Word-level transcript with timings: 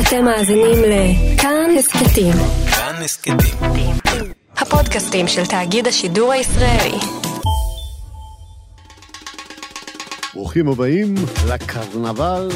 אתם 0.00 0.24
מאזינים 0.24 0.78
לכאן 0.82 1.70
הסכתים. 1.78 2.32
כאן 2.70 2.94
הסכתים. 3.04 3.36
הפודקאסטים 4.56 5.28
של 5.28 5.46
תאגיד 5.46 5.86
השידור 5.86 6.32
הישראלי. 6.32 6.98
ברוכים 10.34 10.68
הבאים 10.68 11.14
לקרנבל 11.48 12.48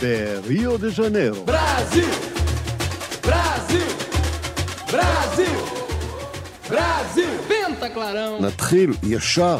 בריו 0.00 0.78
דה 0.78 0.90
ז'נרו. 0.90 1.44
Brasil! 1.46 2.12
Brasil! 3.26 3.92
Brasil! 4.90 5.58
Brasil! 6.70 7.50
Venta, 7.50 7.88
Clarão! 7.94 8.42
נתחיל 8.42 8.92
ישר 9.02 9.58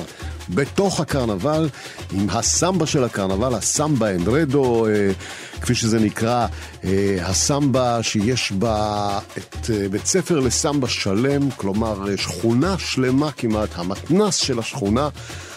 בתוך 0.48 1.00
הקרנבל 1.00 1.68
עם 2.12 2.30
הסמבה 2.30 2.86
של 2.86 3.04
הקרנבל, 3.04 3.54
הסמבה 3.54 4.10
אנדרדו, 4.10 4.86
אה, 4.86 5.12
כפי 5.60 5.74
שזה 5.74 6.00
נקרא, 6.00 6.46
אה, 6.84 7.16
הסמבה 7.20 8.02
שיש 8.02 8.52
בה 8.52 9.18
את 9.38 9.70
אה, 9.70 9.88
בית 9.88 10.06
ספר 10.06 10.40
לסמבה 10.40 10.88
שלם, 10.88 11.50
כלומר 11.50 12.10
אה, 12.10 12.16
שכונה 12.16 12.78
שלמה 12.78 13.30
כמעט, 13.32 13.68
המתנס 13.74 14.36
של 14.36 14.58
השכונה, 14.58 15.08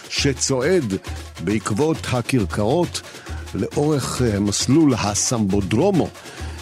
שצועד 0.10 0.94
בעקבות 1.44 1.98
הכרכרות 2.12 3.02
לאורך 3.56 4.22
אה, 4.22 4.40
מסלול 4.40 4.94
הסמבודרומו. 4.94 6.10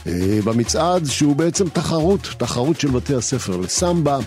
אה, 0.07 0.39
במצעד 0.43 1.05
שהוא 1.05 1.35
בעצם 1.35 1.69
תחרות, 1.69 2.29
תחרות 2.37 2.79
של 2.79 2.87
בתי 2.87 3.15
הספר 3.15 3.57
לסמבה. 3.57 4.17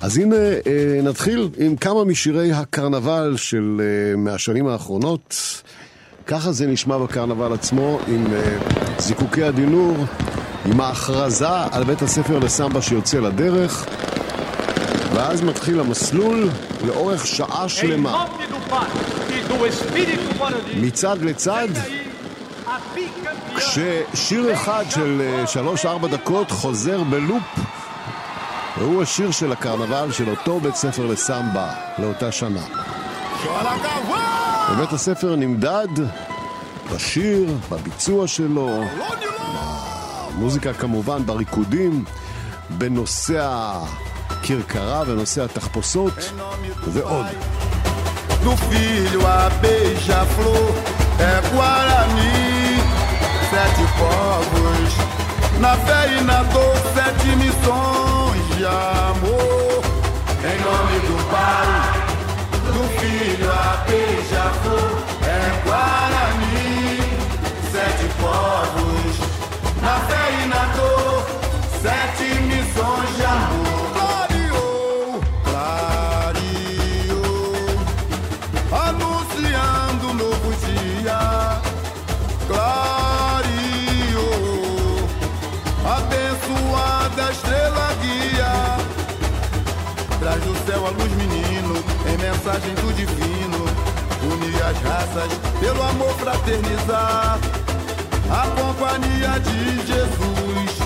אז 0.00 0.18
הנה 0.18 0.36
אה, 0.36 1.00
נתחיל 1.02 1.48
עם 1.58 1.76
כמה 1.76 2.04
משירי 2.04 2.52
הקרנבל 2.52 3.34
של 3.36 3.80
אה, 3.80 4.16
מהשנים 4.16 4.66
האחרונות. 4.66 5.36
ככה 6.26 6.52
זה 6.52 6.66
נשמע 6.66 6.98
בקרנבל 6.98 7.52
עצמו 7.52 7.98
עם 8.08 8.26
זיקוקי 8.98 9.42
הדינור, 9.42 9.96
עם 10.66 10.80
ההכרזה 10.80 11.48
על 11.48 11.84
בית 11.84 12.02
הספר 12.02 12.38
לסמבה 12.38 12.82
שיוצא 12.82 13.18
לדרך, 13.18 13.86
ואז 15.14 15.42
מתחיל 15.42 15.80
המסלול 15.80 16.48
לאורך 16.86 17.26
שעה 17.26 17.68
שלמה. 17.68 18.24
מצד 20.80 21.22
לצד. 21.22 21.68
כששיר 23.58 24.52
אחד 24.52 24.84
של 24.90 25.22
אה, 25.24 25.46
שלוש-ארבע 25.46 26.08
דקות 26.08 26.50
חוזר 26.50 27.02
בלופ 27.02 27.42
והוא 28.78 29.02
השיר 29.02 29.30
של 29.30 29.52
הקרנבל 29.52 30.12
של 30.12 30.30
אותו 30.30 30.60
בית 30.60 30.74
ספר 30.76 31.06
לסמבה 31.06 31.70
לאותה 31.98 32.32
שנה. 32.32 32.60
ובית 34.72 34.92
הספר 34.92 35.36
נמדד 35.36 35.88
בשיר, 36.94 37.56
בביצוע 37.70 38.26
שלו, 38.26 38.82
במוזיקה 40.34 40.72
כמובן, 40.72 41.26
בריקודים, 41.26 42.04
בנושא 42.70 43.42
הכרכרה 44.28 45.02
ונושא 45.06 45.44
התחפושות 45.44 46.32
ועוד. 46.86 47.26
do 48.44 48.56
filho 48.56 49.26
a 49.26 49.50
beija-flor 49.60 50.72
é 51.18 51.34
Guarani, 51.50 52.47
sete 53.50 53.82
povos, 53.98 55.58
na 55.60 55.76
fé 55.76 56.18
e 56.18 56.20
na 56.22 56.42
dor, 56.44 56.76
sete 56.94 57.36
missões 57.36 57.87
mensagem 92.58 92.74
do 92.74 92.92
divino. 92.94 93.64
Unir 94.22 94.62
as 94.62 94.76
raças 94.82 95.30
pelo 95.60 95.82
amor 95.82 96.12
fraternizar. 96.14 97.38
A 98.30 98.46
companhia 98.60 99.38
de 99.40 99.86
Jesus 99.86 100.78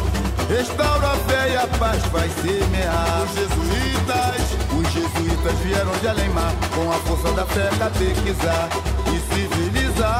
restaura 0.48 1.08
a 1.08 1.16
fé 1.16 1.50
e 1.52 1.56
a 1.56 1.66
paz 1.78 2.02
vai 2.06 2.28
semear. 2.28 3.22
Os 3.24 3.34
jesuítas, 3.34 4.42
os 4.78 4.86
jesuítas 4.92 5.58
vieram 5.64 5.92
de 6.00 6.08
além-mar 6.08 6.52
com 6.74 6.90
a 6.90 6.94
força 7.06 7.32
da 7.32 7.46
fé 7.46 7.70
catequizar 7.78 8.68
e 9.08 9.18
civilizar. 9.34 10.12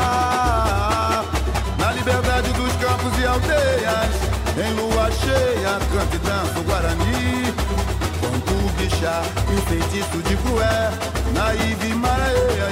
Na 1.78 1.92
liberdade 1.92 2.50
dos 2.52 2.72
campos 2.76 3.18
e 3.18 3.26
aldeias, 3.26 4.16
em 4.56 4.72
lua 4.74 5.10
cheia, 5.10 5.78
canta 5.92 6.16
e 6.16 6.18
dança 6.18 6.58
o 6.58 6.62
Guarani. 6.64 7.41
O 8.82 8.84
bichar 8.84 9.22
e 9.48 9.54
o 9.54 9.62
feitiço 9.62 10.18
de 10.28 10.36
crué, 10.38 10.90
naive 11.34 11.94
maraê, 11.94 12.66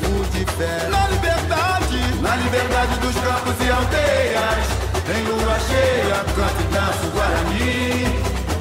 povo 0.00 0.24
de 0.30 0.44
fé. 0.52 0.88
Na 0.90 1.08
liberdade, 1.08 1.98
na 2.20 2.36
liberdade 2.36 2.94
dos 3.00 3.14
campos 3.16 3.54
e 3.66 3.68
aldeias, 3.68 4.64
em 5.10 5.24
lua 5.24 5.58
cheia, 5.58 6.24
canta 6.36 6.62
e 6.62 6.66
dança 6.72 7.04
o 7.04 7.10
Guarani. 7.10 8.06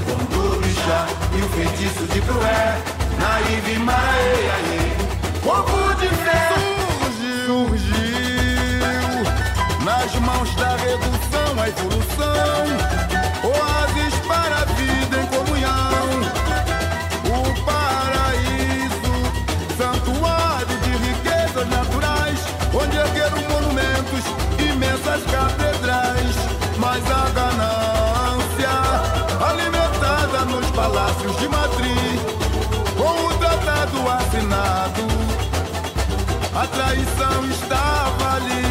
Quando 0.03 0.57
o 0.57 0.61
bichar 0.61 1.07
e 1.37 1.41
o 1.43 1.49
feitiço 1.49 2.05
de 2.11 2.21
crué, 2.21 2.81
naive 3.19 3.77
maraê, 3.77 4.89
povo 5.43 5.93
de 5.93 6.07
fé. 6.07 6.49
Surgiu, 7.03 7.67
surgiu, 7.67 9.13
nas 9.85 10.15
mãos 10.15 10.55
da 10.55 10.75
redução, 10.77 11.61
a 11.61 11.69
evolução, 11.69 12.65
oásis 13.43 14.15
para 14.27 14.60
afinado. 34.09 35.01
A 36.53 36.67
traição 36.67 37.45
estava 37.49 38.35
ali. 38.35 38.70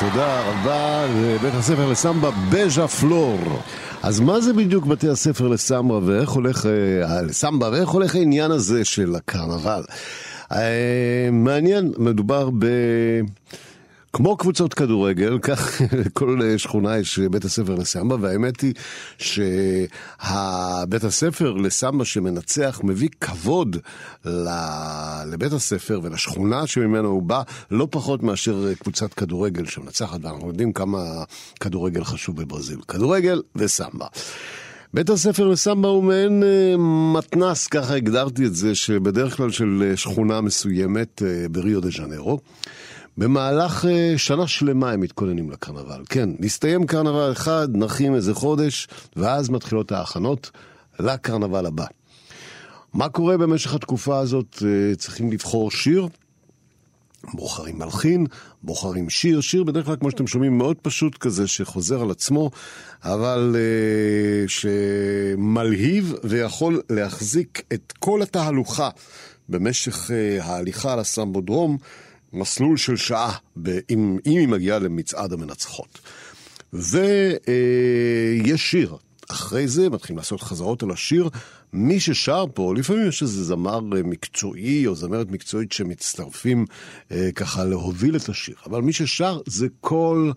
תודה 0.00 0.40
רבה 0.40 1.06
לבית 1.16 1.54
הספר 1.54 1.90
לסמבה 1.90 2.30
בז'ה 2.50 2.88
פלור. 2.88 3.38
אז 4.02 4.20
מה 4.20 4.40
זה 4.40 4.52
בדיוק 4.52 4.86
בתי 4.86 5.08
הספר 5.08 5.48
לסמבה 5.48 5.98
ואיך 6.04 6.30
הולך, 6.30 6.66
אה, 6.66 7.22
לסמבה 7.22 7.70
ואיך 7.70 7.88
הולך 7.88 8.14
העניין 8.14 8.50
הזה 8.50 8.84
של 8.84 9.14
הקרנבל? 9.14 9.82
אה, 10.52 11.28
מעניין, 11.32 11.92
מדובר 11.98 12.50
ב... 12.58 12.66
כמו 14.12 14.36
קבוצות 14.36 14.74
כדורגל, 14.74 15.38
כך 15.42 15.80
לכל 16.06 16.40
שכונה 16.56 16.98
יש 16.98 17.18
בית 17.18 17.44
הספר 17.44 17.74
לסמבה, 17.74 18.16
והאמת 18.20 18.60
היא 18.60 18.74
שהבית 19.18 21.04
הספר 21.04 21.52
לסמבה 21.52 22.04
שמנצח 22.04 22.80
מביא 22.84 23.08
כבוד 23.20 23.76
לבית 25.26 25.52
הספר 25.52 26.00
ולשכונה 26.02 26.66
שממנו 26.66 27.08
הוא 27.08 27.22
בא, 27.22 27.42
לא 27.70 27.88
פחות 27.90 28.22
מאשר 28.22 28.74
קבוצת 28.78 29.14
כדורגל 29.14 29.66
שמנצחת, 29.66 30.18
ואנחנו 30.22 30.48
יודעים 30.48 30.72
כמה 30.72 30.98
כדורגל 31.60 32.04
חשוב 32.04 32.36
בברזיל. 32.36 32.78
כדורגל 32.88 33.42
וסמבה. 33.56 34.06
בית 34.94 35.10
הספר 35.10 35.48
לסמבה 35.48 35.88
הוא 35.88 36.04
מעין 36.04 36.42
אה, 36.42 36.76
מתנס, 37.14 37.66
ככה 37.66 37.94
הגדרתי 37.94 38.46
את 38.46 38.54
זה, 38.54 38.74
שבדרך 38.74 39.36
כלל 39.36 39.50
של 39.50 39.92
שכונה 39.96 40.40
מסוימת 40.40 41.22
אה, 41.22 41.48
בריו 41.48 41.80
דה 41.80 41.88
ז'נרו. 41.90 42.38
במהלך 43.18 43.84
uh, 43.84 43.88
שנה 44.16 44.46
שלמה 44.46 44.90
הם 44.90 45.00
מתכוננים 45.00 45.50
לקרנבל. 45.50 46.02
כן, 46.08 46.30
נסתיים 46.38 46.86
קרנבל 46.86 47.32
אחד, 47.32 47.68
נחים 47.74 48.14
איזה 48.14 48.34
חודש, 48.34 48.88
ואז 49.16 49.48
מתחילות 49.48 49.92
ההכנות 49.92 50.50
לקרנבל 51.00 51.66
הבא. 51.66 51.84
מה 52.94 53.08
קורה 53.08 53.38
במשך 53.38 53.74
התקופה 53.74 54.18
הזאת? 54.18 54.56
Uh, 54.56 54.96
צריכים 54.96 55.32
לבחור 55.32 55.70
שיר. 55.70 56.08
בוחרים 57.34 57.78
מלחין, 57.78 58.26
בוחרים 58.62 59.10
שיר, 59.10 59.40
שיר 59.40 59.64
בדרך 59.64 59.86
כלל 59.86 59.96
כמו 59.96 60.10
שאתם 60.10 60.26
שומעים 60.26 60.58
מאוד 60.58 60.76
פשוט 60.82 61.18
כזה 61.18 61.46
שחוזר 61.46 62.02
על 62.02 62.10
עצמו, 62.10 62.50
אבל 63.04 63.56
uh, 63.56 64.48
שמלהיב 64.48 66.14
ויכול 66.24 66.82
להחזיק 66.90 67.62
את 67.72 67.92
כל 67.98 68.22
התהלוכה 68.22 68.88
במשך 69.48 70.10
uh, 70.10 70.42
ההליכה 70.42 70.92
על 70.92 70.98
הסמבודרום 70.98 71.78
מסלול 72.32 72.76
של 72.76 72.96
שעה, 72.96 73.36
אם, 73.66 73.72
אם 73.90 74.18
היא 74.26 74.48
מגיעה 74.48 74.78
למצעד 74.78 75.32
המנצחות. 75.32 75.98
ויש 76.72 78.50
אה, 78.50 78.56
שיר. 78.56 78.96
אחרי 79.30 79.68
זה 79.68 79.90
מתחילים 79.90 80.18
לעשות 80.18 80.40
חזרות 80.40 80.82
על 80.82 80.90
השיר. 80.90 81.28
מי 81.72 82.00
ששר 82.00 82.44
פה, 82.54 82.74
לפעמים 82.76 83.08
יש 83.08 83.22
איזה 83.22 83.44
זמר 83.44 83.80
אה, 83.96 84.02
מקצועי 84.02 84.86
או 84.86 84.94
זמרת 84.94 85.30
מקצועית 85.30 85.72
שמצטרפים 85.72 86.66
אה, 87.12 87.28
ככה 87.34 87.64
להוביל 87.64 88.16
את 88.16 88.28
השיר. 88.28 88.54
אבל 88.66 88.80
מי 88.80 88.92
ששר 88.92 89.40
זה 89.46 89.66
כל... 89.80 90.32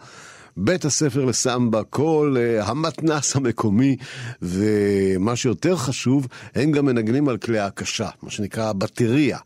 בית 0.58 0.86
הספר 0.86 1.26
לסמבה, 1.26 1.84
כל 1.84 2.36
uh, 2.38 2.64
המתנס 2.64 3.36
המקומי, 3.36 3.96
ומה 4.42 5.36
שיותר 5.36 5.76
חשוב, 5.78 6.28
הם 6.56 6.72
גם 6.72 6.86
מנגנים 6.86 7.30
על 7.30 7.38
כלי 7.38 7.60
הקשה, 7.60 8.10
מה 8.22 8.32
שנקרא 8.32 8.74
בטריה. 8.74 9.38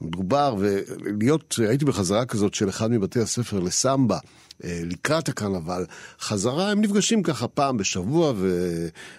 מדובר, 0.00 0.54
ולהיות, 0.58 1.54
הייתי 1.68 1.84
בחזרה 1.84 2.24
כזאת 2.24 2.54
של 2.54 2.68
אחד 2.68 2.90
מבתי 2.90 3.20
הספר 3.20 3.60
לסמבה. 3.60 4.18
אה, 4.64 4.80
לקראת 4.84 5.28
הקרנבל, 5.28 5.84
חזרה, 6.20 6.70
הם 6.70 6.80
נפגשים 6.80 7.22
ככה 7.22 7.48
פעם 7.48 7.76
בשבוע, 7.76 8.32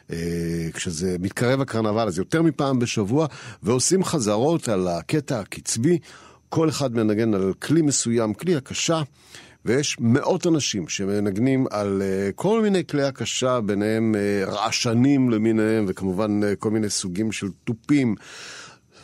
וכשזה 0.10 1.12
אה, 1.12 1.16
מתקרב 1.20 1.62
הקרנבל 1.62 2.08
אז 2.08 2.18
יותר 2.18 2.42
מפעם 2.42 2.80
בשבוע, 2.80 3.28
ועושים 3.64 4.04
חזרות 4.04 4.68
על 4.68 4.88
הקטע 4.88 5.40
הקצבי, 5.40 6.00
כל 6.50 6.70
אחד 6.70 6.96
מנגן 6.96 7.34
על 7.34 7.54
כלי 7.54 7.82
מסוים, 7.82 8.34
כלי 8.34 8.56
הקשה. 8.56 9.02
ויש 9.66 9.98
מאות 10.00 10.48
אנשים 10.48 10.88
שמנגנים 10.88 11.66
על 11.72 12.02
uh, 12.02 12.34
כל 12.36 12.62
מיני 12.62 12.86
כלי 12.86 13.04
הקשה, 13.04 13.62
ביניהם 13.62 14.16
רעשנים 14.48 15.30
למיניהם, 15.30 15.86
וכמובן 15.88 16.42
כל 16.60 16.72
מיני 16.72 16.90
סוגים 16.90 17.32
של 17.32 17.48
תופים. 17.64 18.16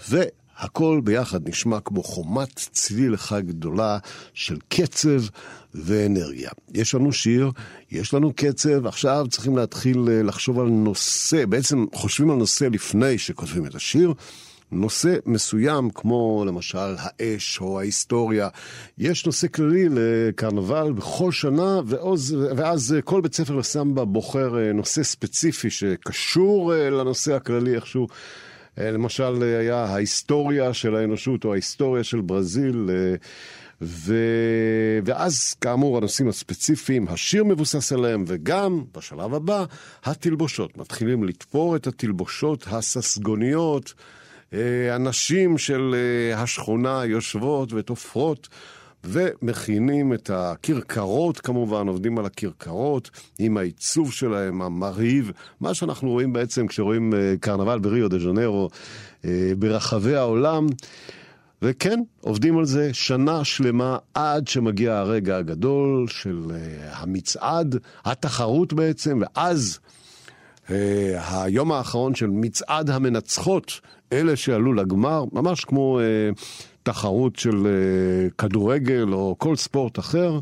ו... 0.09 0.21
הכל 0.57 1.01
ביחד 1.03 1.49
נשמע 1.49 1.79
כמו 1.79 2.03
חומת 2.03 2.55
צליל 2.55 3.13
אחד 3.13 3.45
גדולה 3.47 3.97
של 4.33 4.57
קצב 4.69 5.21
ואנרגיה. 5.73 6.49
יש 6.73 6.95
לנו 6.95 7.13
שיר, 7.13 7.51
יש 7.91 8.13
לנו 8.13 8.33
קצב, 8.35 8.87
עכשיו 8.87 9.25
צריכים 9.29 9.57
להתחיל 9.57 10.05
אה, 10.09 10.23
לחשוב 10.23 10.59
על 10.59 10.67
נושא, 10.67 11.45
בעצם 11.45 11.85
חושבים 11.93 12.31
על 12.31 12.37
נושא 12.37 12.65
לפני 12.71 13.17
שכותבים 13.17 13.65
את 13.65 13.75
השיר. 13.75 14.13
נושא 14.71 15.15
מסוים, 15.25 15.89
כמו 15.89 16.43
למשל 16.47 16.95
האש 16.97 17.61
או 17.61 17.79
ההיסטוריה. 17.79 18.49
יש 18.97 19.25
נושא 19.25 19.47
כללי 19.47 19.85
לקרנבל 19.91 20.91
בכל 20.91 21.31
שנה, 21.31 21.79
ואז, 21.85 22.35
ואז 22.57 22.95
כל 23.03 23.21
בית 23.21 23.33
ספר 23.33 23.55
לסמבה 23.55 24.05
בוחר 24.05 24.59
אה, 24.59 24.73
נושא 24.73 25.03
ספציפי 25.03 25.69
שקשור 25.69 26.73
אה, 26.73 26.89
לנושא 26.89 27.33
הכללי 27.33 27.75
איכשהו. 27.75 28.07
אה, 28.79 28.91
למשל, 28.91 29.43
אה, 29.43 29.59
היה 29.59 29.83
ההיסטוריה 29.83 30.73
של 30.73 30.95
האנושות, 30.95 31.45
או 31.45 31.53
ההיסטוריה 31.53 32.03
של 32.03 32.21
ברזיל, 32.21 32.89
אה, 32.89 33.15
ו... 33.81 34.15
ואז, 35.05 35.53
כאמור, 35.61 35.97
הנושאים 35.97 36.29
הספציפיים, 36.29 37.07
השיר 37.07 37.43
מבוסס 37.43 37.93
עליהם, 37.93 38.23
וגם, 38.27 38.83
בשלב 38.97 39.33
הבא, 39.33 39.65
התלבושות. 40.03 40.77
מתחילים 40.77 41.23
לתפור 41.23 41.75
את 41.75 41.87
התלבושות 41.87 42.65
הססגוניות. 42.71 43.93
הנשים 44.91 45.57
של 45.57 45.95
השכונה 46.35 47.05
יושבות 47.05 47.73
ותופרות. 47.73 48.47
ומכינים 49.05 50.13
את 50.13 50.29
הכרכרות 50.29 51.39
כמובן, 51.39 51.87
עובדים 51.87 52.19
על 52.19 52.25
הכרכרות 52.25 53.09
עם 53.39 53.57
העיצוב 53.57 54.11
שלהם, 54.11 54.61
המרהיב, 54.61 55.31
מה 55.61 55.73
שאנחנו 55.73 56.09
רואים 56.09 56.33
בעצם 56.33 56.67
כשרואים 56.67 57.13
אה, 57.13 57.33
קרנבל 57.39 57.79
בריו 57.79 58.09
דה 58.09 58.19
ז'נרו 58.19 58.69
אה, 59.25 59.51
ברחבי 59.57 60.15
העולם. 60.15 60.67
וכן, 61.61 61.99
עובדים 62.21 62.57
על 62.57 62.65
זה 62.65 62.93
שנה 62.93 63.43
שלמה 63.43 63.97
עד 64.13 64.47
שמגיע 64.47 64.97
הרגע 64.97 65.37
הגדול 65.37 66.07
של 66.07 66.51
אה, 66.51 66.57
המצעד, 66.93 67.75
התחרות 68.05 68.73
בעצם, 68.73 69.21
ואז 69.21 69.79
היום 71.29 71.71
האחרון 71.71 72.15
של 72.15 72.27
מצעד 72.27 72.89
המנצחות, 72.89 73.79
אלה 74.13 74.35
שעלו 74.35 74.73
לגמר, 74.73 75.23
ממש 75.31 75.65
כמו 75.65 75.99
תחרות 76.85 77.35
של 77.35 77.49
uh, 77.49 78.33
כדורגל 78.37 79.13
או 79.13 79.35
כל 79.37 79.55
ספורט 79.55 79.99
אחר. 79.99 80.39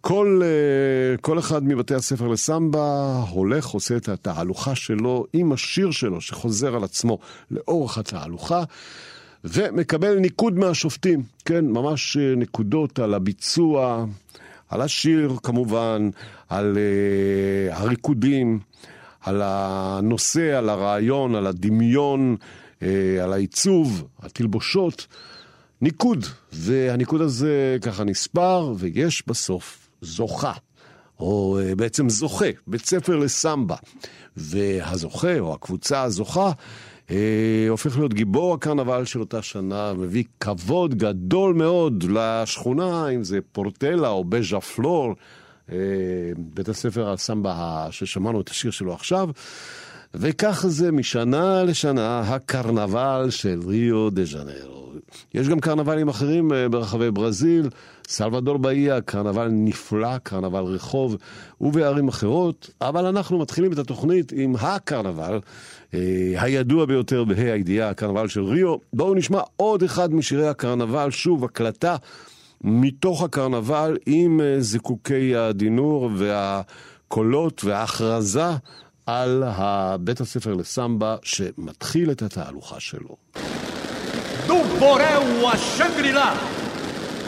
כל, 0.00 0.42
uh, 0.42 1.20
כל 1.20 1.38
אחד 1.38 1.64
מבתי 1.64 1.94
הספר 1.94 2.28
לסמבה 2.28 3.22
הולך, 3.30 3.66
עושה 3.66 3.96
את 3.96 4.08
התהלוכה 4.08 4.74
שלו 4.74 5.26
עם 5.32 5.52
השיר 5.52 5.90
שלו 5.90 6.20
שחוזר 6.20 6.76
על 6.76 6.84
עצמו 6.84 7.18
לאורך 7.50 7.98
התהלוכה. 7.98 8.62
ומקבל 9.44 10.18
ניקוד 10.18 10.58
מהשופטים, 10.58 11.22
כן, 11.44 11.66
ממש 11.66 12.16
uh, 12.16 12.38
נקודות 12.38 12.98
על 12.98 13.14
הביצוע, 13.14 14.04
על 14.68 14.80
השיר 14.80 15.36
כמובן, 15.42 16.10
על 16.48 16.76
uh, 16.76 17.74
הריקודים, 17.74 18.58
על 19.20 19.42
הנושא, 19.44 20.58
על 20.58 20.68
הרעיון, 20.68 21.34
על 21.34 21.46
הדמיון, 21.46 22.36
אה, 22.40 22.46
על 23.22 23.32
העיצוב, 23.32 24.04
התלבושות, 24.22 25.06
ניקוד. 25.80 26.26
והניקוד 26.52 27.20
הזה 27.20 27.76
ככה 27.82 28.04
נספר, 28.04 28.74
ויש 28.78 29.22
בסוף 29.26 29.88
זוכה, 30.00 30.52
או 31.20 31.58
אה, 31.62 31.74
בעצם 31.74 32.08
זוכה, 32.08 32.46
בית 32.66 32.86
ספר 32.86 33.16
לסמבה. 33.16 33.76
והזוכה, 34.36 35.38
או 35.38 35.54
הקבוצה 35.54 36.02
הזוכה, 36.02 36.52
אה, 37.10 37.66
הופך 37.68 37.98
להיות 37.98 38.14
גיבור 38.14 38.54
הקרנבל 38.54 39.04
של 39.04 39.20
אותה 39.20 39.42
שנה, 39.42 39.92
מביא 39.94 40.24
כבוד 40.40 40.94
גדול 40.94 41.54
מאוד 41.54 42.04
לשכונה, 42.10 43.08
אם 43.08 43.24
זה 43.24 43.38
פורטלה 43.52 44.08
או 44.08 44.24
בז'ה 44.24 44.60
פלור, 44.60 45.14
אה, 45.72 45.76
בית 46.38 46.68
הספר 46.68 47.10
הסמבה 47.10 47.86
ששמענו 47.90 48.40
את 48.40 48.48
השיר 48.48 48.70
שלו 48.70 48.94
עכשיו. 48.94 49.28
וכך 50.14 50.64
זה 50.68 50.92
משנה 50.92 51.64
לשנה 51.64 52.20
הקרנבל 52.20 53.26
של 53.30 53.60
ריו 53.66 54.10
דה 54.10 54.24
ז'נרו. 54.24 54.80
יש 55.34 55.48
גם 55.48 55.60
קרנבלים 55.60 56.08
אחרים 56.08 56.52
אה, 56.52 56.68
ברחבי 56.68 57.10
ברזיל, 57.10 57.68
סלבדור 58.08 58.56
באיה, 58.56 59.00
קרנבל 59.00 59.48
נפלא, 59.50 60.18
קרנבל 60.18 60.62
רחוב 60.62 61.16
ובערים 61.60 62.08
אחרות, 62.08 62.70
אבל 62.80 63.06
אנחנו 63.06 63.38
מתחילים 63.38 63.72
את 63.72 63.78
התוכנית 63.78 64.32
עם 64.36 64.54
הקרנבל, 64.60 65.40
אה, 65.94 65.98
הידוע 66.36 66.86
ביותר 66.86 67.24
בה"א 67.24 67.52
הידיעה, 67.52 67.88
הקרנבל 67.88 68.28
של 68.28 68.44
ריו. 68.44 68.76
בואו 68.92 69.14
נשמע 69.14 69.40
עוד 69.56 69.82
אחד 69.82 70.14
משירי 70.14 70.48
הקרנבל, 70.48 71.10
שוב, 71.10 71.44
הקלטה. 71.44 71.96
מתוך 72.64 73.22
הקרנבל 73.22 73.96
עם 74.06 74.40
אה, 74.40 74.60
זיקוקי 74.60 75.36
הדינור 75.36 76.10
והקולות 76.16 77.64
וההכרזה 77.64 78.50
על 79.10 79.44
בית 80.00 80.20
הספר 80.20 80.54
לסמבה 80.54 81.16
שמתחיל 81.22 82.10
את 82.10 82.22
התהלוכה 82.22 82.80
שלו. 82.80 83.16
דו 84.46 84.62
דובורהו 84.68 85.50
השנגרילה, 85.52 86.34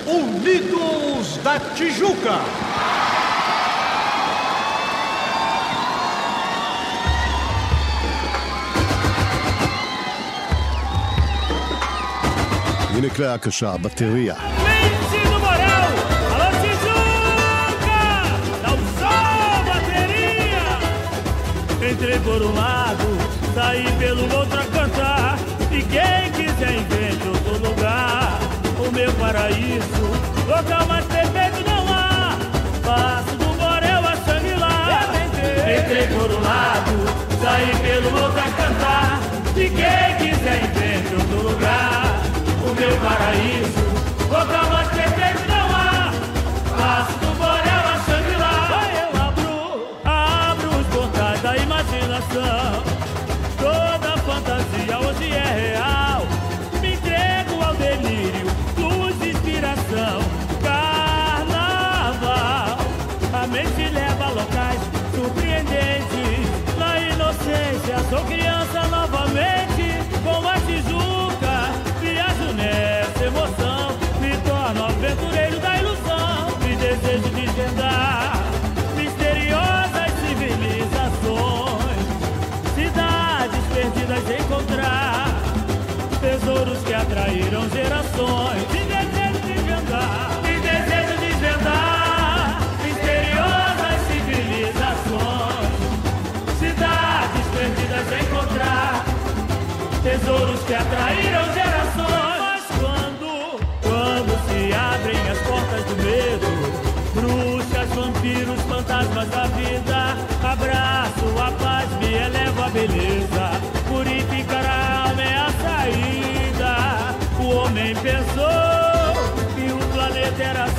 אונידוס 0.06 1.38
דה 1.42 1.56
צ'יז'וקה. 1.74 2.44
הנה 12.94 13.10
כלי 13.10 13.26
הקשה, 13.26 13.76
בטריה. 13.76 14.34
Entrei 21.90 22.16
por 22.20 22.40
um 22.40 22.54
lado, 22.54 23.04
saí 23.56 23.84
pelo 23.98 24.22
outro 24.36 24.60
a 24.60 24.64
cantar. 24.66 25.36
E 25.70 25.82
quem 25.82 26.30
quiser 26.32 26.74
invente 26.76 27.26
outro 27.26 27.68
lugar, 27.68 28.38
o 28.78 28.92
meu 28.92 29.12
paraíso, 29.14 30.06
local 30.46 30.86
mais 30.86 31.04
perfeito 31.06 31.68
não 31.68 31.92
há. 31.92 32.36
Passo 32.84 33.36
do 33.36 33.46
Borel 33.58 34.06
a 34.06 34.16
Xangri-Lá. 34.24 35.00
Entrei 35.76 36.06
por 36.06 36.30
um 36.30 36.40
lado, 36.40 36.92
saí 37.42 37.76
pelo 37.82 38.22
outro 38.22 38.38
a 38.38 38.50
cantar. 38.52 39.20
E 39.56 39.68
quem 39.68 40.30
quiser 40.30 40.64
invente 40.64 41.14
outro 41.14 41.50
lugar, 41.50 42.22
o 42.64 42.74
meu 42.74 42.96
paraíso, 43.00 43.84
local 44.30 44.70
mais 44.70 44.81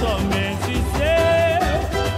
somente 0.03 0.73
seu. 0.97 1.63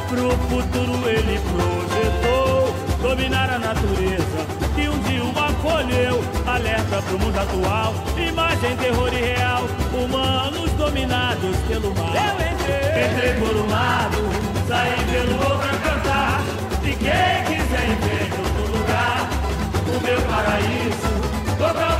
Pro 0.09 0.31
futuro 0.49 1.07
ele 1.07 1.39
projetou 1.53 2.73
dominar 3.01 3.49
a 3.51 3.59
natureza 3.59 4.39
que 4.75 4.89
um 4.89 4.99
dia 5.03 5.23
o 5.23 5.29
acolheu. 5.29 6.23
Alerta 6.47 7.01
pro 7.03 7.19
mundo 7.19 7.37
atual, 7.37 7.93
imagem, 8.17 8.75
terror 8.77 9.13
e 9.13 9.21
real. 9.21 9.63
Humanos 9.93 10.71
dominados 10.71 11.55
pelo 11.67 11.93
mal. 11.95 12.13
Eu 12.15 12.35
entrei, 12.51 13.05
entrei 13.05 13.33
por 13.39 13.55
um 13.55 13.69
lado, 13.69 14.17
saí 14.67 14.95
pelo 15.11 15.35
outro 15.35 15.69
a 15.69 15.77
cantar. 15.87 16.41
fiquei 16.81 17.11
quem 17.47 17.57
quiser, 17.57 17.85
em 17.85 18.31
outro 18.39 18.77
lugar. 18.77 19.29
O 19.87 19.99
meu 20.03 20.21
paraíso, 20.23 21.57
total 21.57 21.94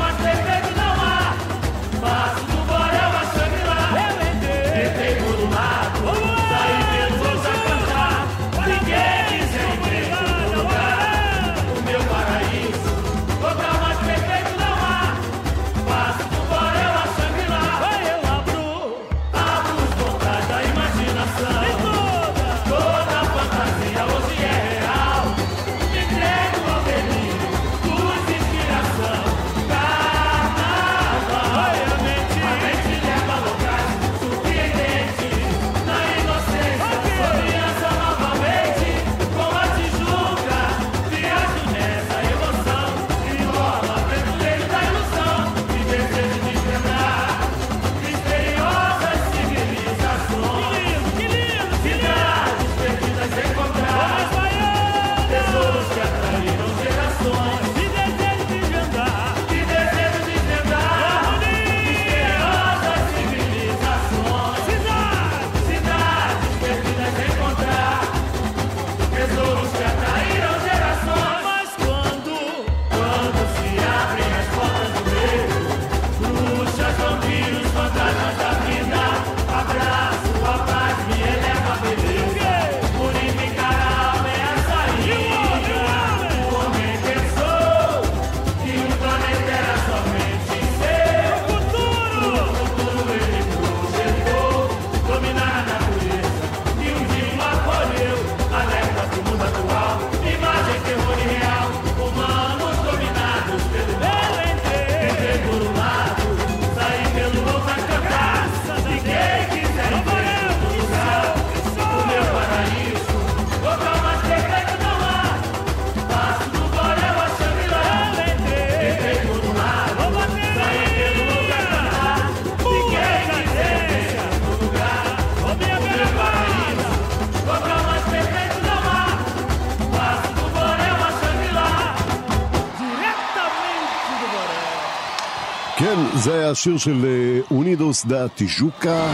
כן, 135.95 136.19
זה 136.19 136.33
היה 136.33 136.49
השיר 136.49 136.77
של 136.77 137.05
אה, 137.05 137.39
אונידוס 137.51 138.05
דה 138.05 138.27
טיז'וקה. 138.27 139.13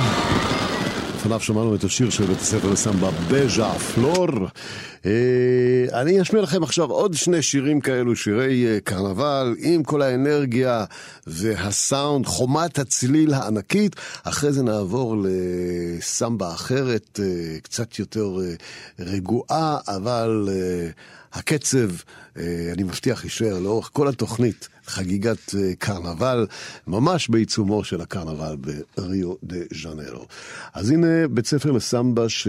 לפניו 1.16 1.40
שמענו 1.40 1.76
את 1.76 1.84
השיר 1.84 2.10
של 2.10 2.26
בית 2.26 2.40
הספר 2.40 2.70
לסמבה 2.70 3.10
בז'ה 3.32 3.74
פלור. 3.74 4.28
אה, 5.06 6.02
אני 6.02 6.22
אשמיע 6.22 6.42
לכם 6.42 6.64
עכשיו 6.64 6.92
עוד 6.92 7.14
שני 7.14 7.42
שירים 7.42 7.82
כאלו, 7.82 8.16
שירי 8.16 8.66
אה, 8.68 8.80
קרנבל, 8.80 9.56
עם 9.60 9.84
כל 9.84 10.02
האנרגיה 10.02 10.86
והסאונד, 11.28 12.26
חומת 12.26 12.80
הצליל 12.80 13.34
הענקית. 13.34 13.96
אחרי 14.24 14.52
זה 14.52 14.64
נעבור 14.64 15.16
לסמבה 15.24 16.54
אחרת, 16.54 17.20
קצת 17.64 18.00
יותר 18.00 18.38
רגועה, 19.00 19.78
אבל... 19.88 20.50
הקצב, 21.34 21.90
אני 22.74 22.84
מבטיח, 22.84 23.24
יישאר 23.24 23.60
לאורך 23.60 23.90
כל 23.94 24.08
התוכנית 24.08 24.70
חגיגת 24.92 25.56
אה, 25.56 25.72
קרנבל, 25.80 26.48
ממש 26.88 27.30
בעיצומו 27.30 27.84
של 27.84 28.02
הקרנבל 28.02 28.56
בריו 28.98 29.34
דה 29.44 29.58
ז'נרו. 29.84 30.26
אז 30.74 30.92
הנה 30.92 31.28
בית 31.28 31.46
ספר 31.46 31.72
לסמבה 31.72 32.30
ש... 32.30 32.48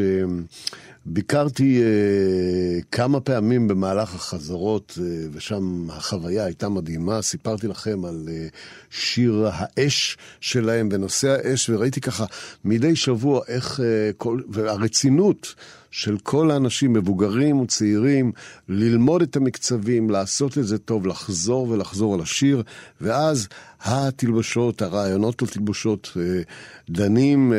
ביקרתי 1.07 1.83
uh, 1.83 2.85
כמה 2.93 3.21
פעמים 3.21 3.69
במהלך 3.69 4.15
החזרות, 4.15 4.99
uh, 4.99 5.01
ושם 5.33 5.91
החוויה 5.91 6.45
הייתה 6.45 6.69
מדהימה. 6.69 7.23
סיפרתי 7.23 7.69
לכם 7.69 8.05
על 8.05 8.29
uh, 8.29 8.57
שיר 8.91 9.49
האש 9.53 10.17
שלהם 10.41 10.89
בנושא 10.89 11.29
האש, 11.29 11.71
וראיתי 11.71 12.01
ככה 12.01 12.25
מדי 12.65 12.97
שבוע 12.97 13.41
איך 13.49 13.81
uh, 13.81 13.83
כל... 14.17 14.41
והרצינות 14.49 15.55
של 15.93 16.19
כל 16.23 16.51
האנשים, 16.51 16.93
מבוגרים 16.93 17.61
וצעירים, 17.61 18.33
ללמוד 18.69 19.23
את 19.23 19.37
המקצבים, 19.37 20.11
לעשות 20.11 20.59
את 20.59 20.67
זה 20.67 20.79
טוב, 20.79 21.07
לחזור 21.07 21.69
ולחזור 21.69 22.15
על 22.15 22.21
השיר, 22.21 22.63
ואז 23.01 23.49
התלבשות, 23.85 24.83
הרעיונות 24.83 25.43
לתלבשות, 25.43 26.11
אה, 26.17 26.43
דנים 26.91 27.53
אה, 27.53 27.59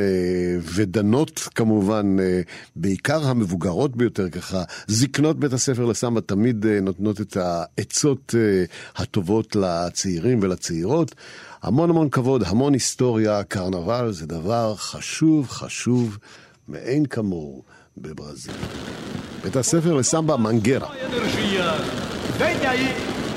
ודנות 0.76 1.48
כמובן, 1.56 2.16
אה, 2.20 2.42
בעיקר 2.76 3.28
המבוגרות 3.28 3.96
ביותר 3.96 4.30
ככה, 4.30 4.64
זקנות 4.88 5.40
בית 5.40 5.54
הספר 5.54 5.86
לסמבה 5.86 6.22
תמיד 6.22 6.66
נותנות 6.82 7.22
את 7.22 7.38
העצות 7.38 8.36
הטובות 8.96 9.56
לצעירים 9.56 10.40
ולצעירות. 10.42 11.16
המון 11.64 11.90
המון 11.90 12.10
כבוד, 12.10 12.44
המון 12.46 12.74
היסטוריה, 12.74 13.44
קרנבל 13.44 14.12
זה 14.12 14.26
דבר 14.26 14.76
חשוב, 14.76 15.50
חשוב 15.50 16.18
מאין 16.68 17.06
כמוהו. 17.06 17.73
בברזיל. 17.97 18.55
בית 19.45 19.57
הספר 19.57 19.95
לסמבה 19.95 20.37
מנגרה. 20.37 20.89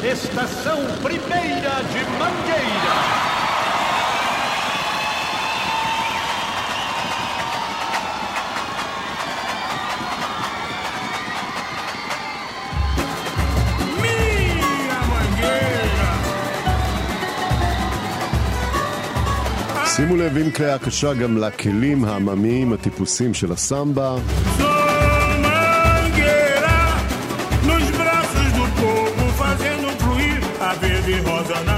Estação 0.03 0.79
Primeira 1.03 1.75
de 1.93 2.01
Mangueira. 2.19 3.35
שימו 19.96 20.16
לב 20.16 20.37
עם 20.37 20.50
כלי 20.50 20.70
הקשה 20.70 21.14
גם 21.14 21.38
לכלים 21.38 22.04
העממיים 22.04 22.72
הטיפוסיים 22.72 23.35
של 23.35 23.52
הסמבה. 23.52 24.16
Rosa 31.26 31.59
na 31.68 31.75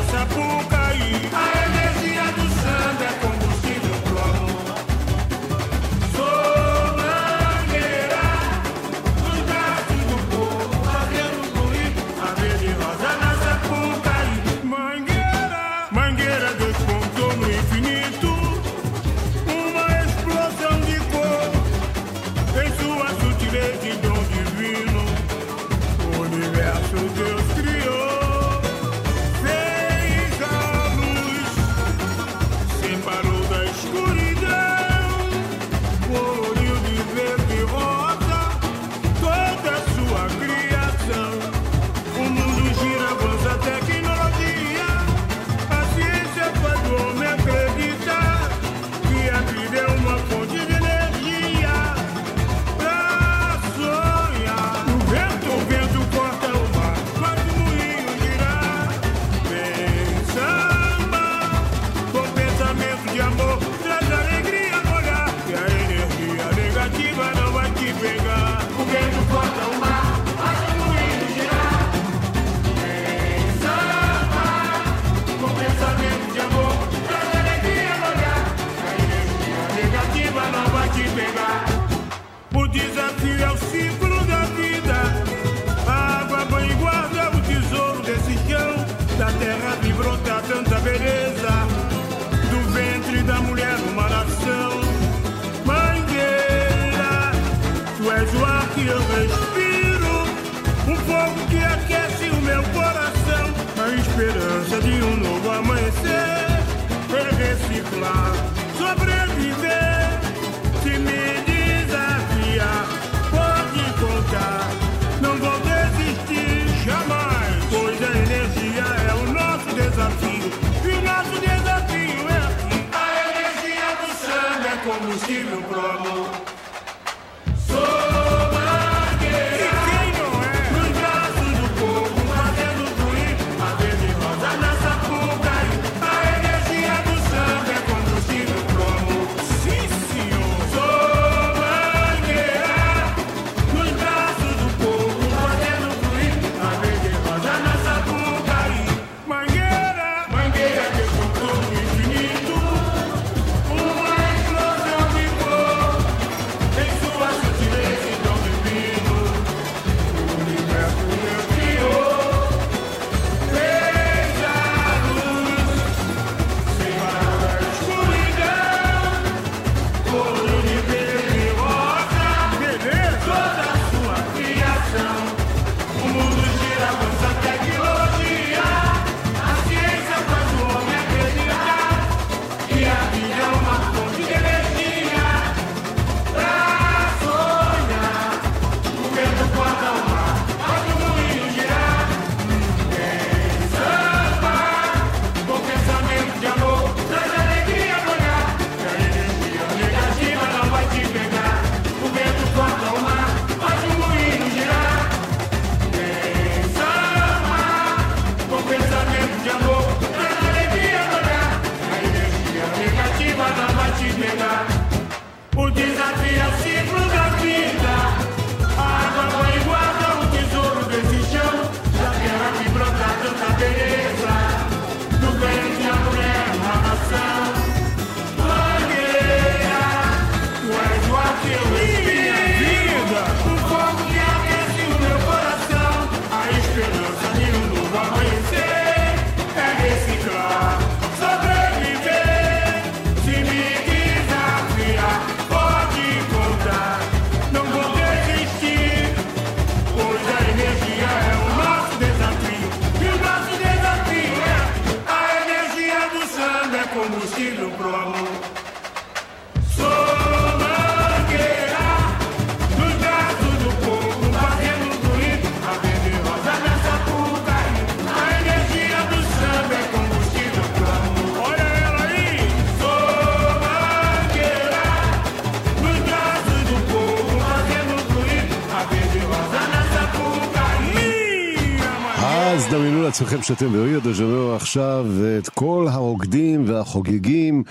שאתם 283.48 283.72
בריו 283.72 284.00
דה 284.00 284.12
ז'נרו 284.12 284.54
עכשיו, 284.54 285.06
ואת 285.18 285.48
כל 285.48 285.86
הרוקדים 285.90 286.64
והחוגגים, 286.66 287.62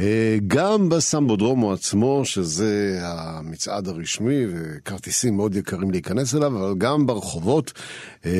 אה, 0.00 0.36
גם 0.46 0.88
בסמבודרומו 0.88 1.72
עצמו, 1.72 2.24
שזה 2.24 2.98
המצעד 3.02 3.88
הרשמי, 3.88 4.44
וכרטיסים 4.52 5.36
מאוד 5.36 5.56
יקרים 5.56 5.90
להיכנס 5.90 6.34
אליו, 6.34 6.58
אבל 6.58 6.74
גם 6.78 7.06
ברחובות, 7.06 7.72
אה, 8.26 8.30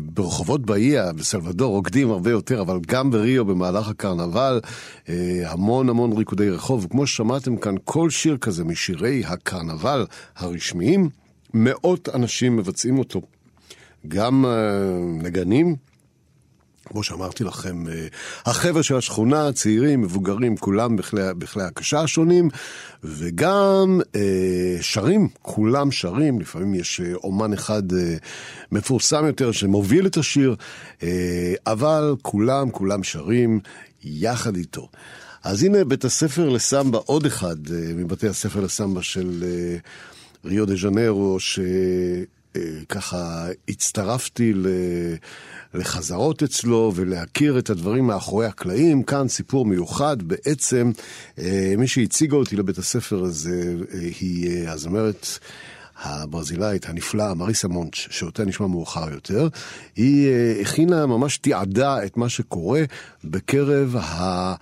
ברחובות 0.00 0.66
באיה, 0.66 1.12
בסלבדור, 1.12 1.72
רוקדים 1.72 2.10
הרבה 2.10 2.30
יותר, 2.30 2.60
אבל 2.60 2.78
גם 2.86 3.10
בריו 3.10 3.44
במהלך 3.44 3.88
הקרנבל, 3.88 4.60
אה, 5.08 5.42
המון 5.44 5.88
המון 5.88 6.12
ריקודי 6.12 6.50
רחוב. 6.50 6.86
כמו 6.90 7.06
ששמעתם 7.06 7.56
כאן, 7.56 7.74
כל 7.84 8.10
שיר 8.10 8.36
כזה 8.36 8.64
משירי 8.64 9.22
הקרנבל 9.26 10.06
הרשמיים, 10.36 11.08
מאות 11.54 12.08
אנשים 12.14 12.56
מבצעים 12.56 12.98
אותו. 12.98 13.20
גם 14.08 14.44
נגנים, 15.22 15.76
כמו 16.88 17.02
שאמרתי 17.02 17.44
לכם, 17.44 17.84
uh, 17.86 17.90
החבר'ה 18.46 18.82
של 18.82 18.96
השכונה, 18.96 19.52
צעירים, 19.52 20.00
מבוגרים, 20.00 20.56
כולם 20.56 20.96
בכלי, 20.96 21.22
בכלי 21.38 21.62
הקשה 21.62 22.00
השונים, 22.00 22.48
וגם 23.04 24.00
uh, 24.00 24.16
שרים, 24.80 25.28
כולם 25.42 25.90
שרים, 25.90 26.40
לפעמים 26.40 26.74
יש 26.74 27.00
uh, 27.00 27.14
אומן 27.14 27.52
אחד 27.52 27.92
uh, 27.92 27.94
מפורסם 28.72 29.26
יותר 29.26 29.52
שמוביל 29.52 30.06
את 30.06 30.16
השיר, 30.16 30.56
uh, 31.00 31.04
אבל 31.66 32.14
כולם, 32.22 32.70
כולם 32.70 33.02
שרים 33.02 33.60
יחד 34.04 34.56
איתו. 34.56 34.88
אז 35.44 35.62
הנה 35.62 35.84
בית 35.84 36.04
הספר 36.04 36.48
לסמבה, 36.48 36.98
עוד 36.98 37.26
אחד 37.26 37.66
uh, 37.66 37.70
מבתי 37.94 38.28
הספר 38.28 38.60
לסמבה 38.60 39.02
של 39.02 39.44
uh, 40.44 40.48
ריו 40.48 40.66
דה 40.66 40.74
ז'נרו, 40.76 41.40
ש... 41.40 41.60
ככה 42.88 43.46
הצטרפתי 43.68 44.52
לחזרות 45.74 46.42
אצלו 46.42 46.92
ולהכיר 46.94 47.58
את 47.58 47.70
הדברים 47.70 48.06
מאחורי 48.06 48.46
הקלעים. 48.46 49.02
כאן 49.02 49.28
סיפור 49.28 49.66
מיוחד, 49.66 50.22
בעצם 50.22 50.90
אה, 51.38 51.74
מי 51.78 51.86
שהציגה 51.86 52.36
אותי 52.36 52.56
לבית 52.56 52.78
הספר 52.78 53.24
הזה 53.24 53.74
אה, 53.94 53.98
היא 54.20 54.50
אה, 54.50 54.72
הזמרת 54.72 55.26
הברזילאית 56.02 56.88
הנפלאה, 56.88 57.34
מריסה 57.34 57.68
מונץ', 57.68 57.94
שאותה 57.94 58.44
נשמע 58.44 58.66
מאוחר 58.66 59.10
יותר. 59.12 59.48
היא 59.96 60.30
הכינה, 60.60 61.06
ממש 61.06 61.38
תיעדה 61.38 62.04
את 62.04 62.16
מה 62.16 62.28
שקורה 62.28 62.82
בקרב 63.24 63.96
ה... 63.96 64.54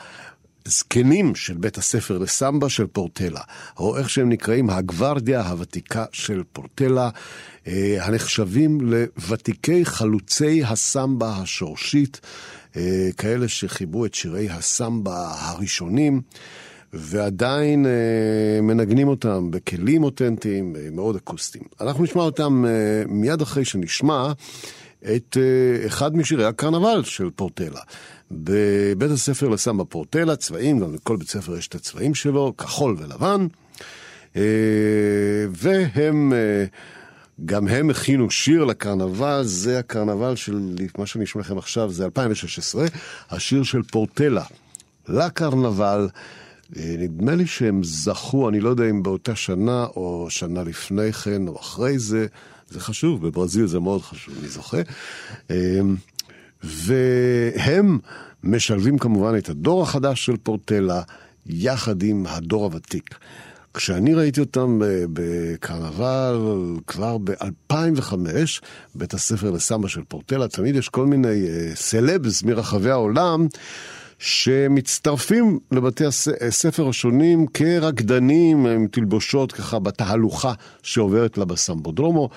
זקנים 0.68 1.34
של 1.34 1.54
בית 1.54 1.78
הספר 1.78 2.18
לסמבה 2.18 2.68
של 2.68 2.86
פורטלה, 2.86 3.40
או 3.78 3.98
איך 3.98 4.10
שהם 4.10 4.28
נקראים, 4.28 4.70
הגוורדיה 4.70 5.48
הוותיקה 5.48 6.04
של 6.12 6.42
פורטלה. 6.52 7.10
אה, 7.66 7.96
הנחשבים 8.00 8.78
לוותיקי 8.80 9.84
חלוצי 9.84 10.64
הסמבה 10.64 11.36
השורשית, 11.36 12.20
אה, 12.76 13.08
כאלה 13.16 13.48
שחיברו 13.48 14.06
את 14.06 14.14
שירי 14.14 14.50
הסמבה 14.50 15.32
הראשונים. 15.38 16.20
ועדיין 16.96 17.86
אה, 17.86 18.60
מנגנים 18.62 19.08
אותם 19.08 19.50
בכלים 19.50 20.04
אותנטיים 20.04 20.76
מאוד 20.92 21.16
אקוסטיים. 21.16 21.64
אנחנו 21.80 22.04
נשמע 22.04 22.22
אותם 22.22 22.64
מיד 23.08 23.42
אחרי 23.42 23.64
שנשמע 23.64 24.32
את 25.02 25.36
אחד 25.86 26.16
משירי 26.16 26.44
הקרנבל 26.44 27.02
של 27.04 27.30
פורטלה. 27.36 27.80
בבית 28.36 29.10
הספר 29.10 29.48
לסמבה 29.48 29.84
פורטלה, 29.84 30.36
צבעים, 30.36 30.78
גם 30.80 30.94
לכל 30.94 31.16
בית 31.16 31.28
ספר 31.28 31.56
יש 31.56 31.68
את 31.68 31.74
הצבעים 31.74 32.14
שלו, 32.14 32.56
כחול 32.56 32.96
ולבן, 32.98 33.46
והם 35.50 36.32
גם 37.44 37.68
הם 37.68 37.90
הכינו 37.90 38.30
שיר 38.30 38.64
לקרנבל, 38.64 39.42
זה 39.44 39.78
הקרנבל 39.78 40.36
של 40.36 40.60
מה 40.98 41.06
שאני 41.06 41.24
אשמע 41.24 41.40
לכם 41.40 41.58
עכשיו, 41.58 41.90
זה 41.90 42.04
2016, 42.04 42.86
השיר 43.30 43.62
של 43.62 43.82
פורטלה 43.82 44.44
לקרנבל. 45.08 46.08
אה, 46.76 46.94
נדמה 46.98 47.34
לי 47.34 47.46
שהם 47.46 47.84
זכו, 47.84 48.48
אני 48.48 48.60
לא 48.60 48.68
יודע 48.68 48.90
אם 48.90 49.02
באותה 49.02 49.36
שנה 49.36 49.86
או 49.96 50.26
שנה 50.30 50.62
לפני 50.62 51.12
כן 51.12 51.48
או 51.48 51.60
אחרי 51.60 51.98
זה, 51.98 52.26
זה 52.70 52.80
חשוב, 52.80 53.26
בברזיל 53.26 53.66
זה 53.66 53.80
מאוד 53.80 54.02
חשוב, 54.02 54.34
אני 54.40 54.48
זוכה. 54.48 54.78
אה, 56.64 57.50
והם 57.66 57.98
משלבים 58.44 58.98
כמובן 58.98 59.38
את 59.38 59.48
הדור 59.48 59.82
החדש 59.82 60.26
של 60.26 60.36
פורטלה 60.36 61.02
יחד 61.46 62.02
עם 62.02 62.26
הדור 62.28 62.64
הוותיק. 62.64 63.14
כשאני 63.74 64.14
ראיתי 64.14 64.40
אותם 64.40 64.80
בקרנבל 65.12 66.38
כבר 66.86 67.18
ב-2005, 67.18 68.14
בית 68.94 69.14
הספר 69.14 69.50
לסמבה 69.50 69.88
של 69.88 70.00
פורטלה, 70.08 70.48
תמיד 70.48 70.76
יש 70.76 70.88
כל 70.88 71.06
מיני 71.06 71.48
אה, 71.48 71.70
סלבס 71.74 72.42
מרחבי 72.42 72.90
העולם. 72.90 73.46
שמצטרפים 74.18 75.58
לבתי 75.72 76.04
הספר 76.40 76.88
השונים 76.88 77.46
כרקדנים 77.46 78.66
עם 78.66 78.86
תלבושות 78.86 79.52
ככה 79.52 79.78
בתהלוכה 79.78 80.52
שעוברת 80.82 81.38
לה 81.38 81.44
בסמבודרומו. 81.44 82.28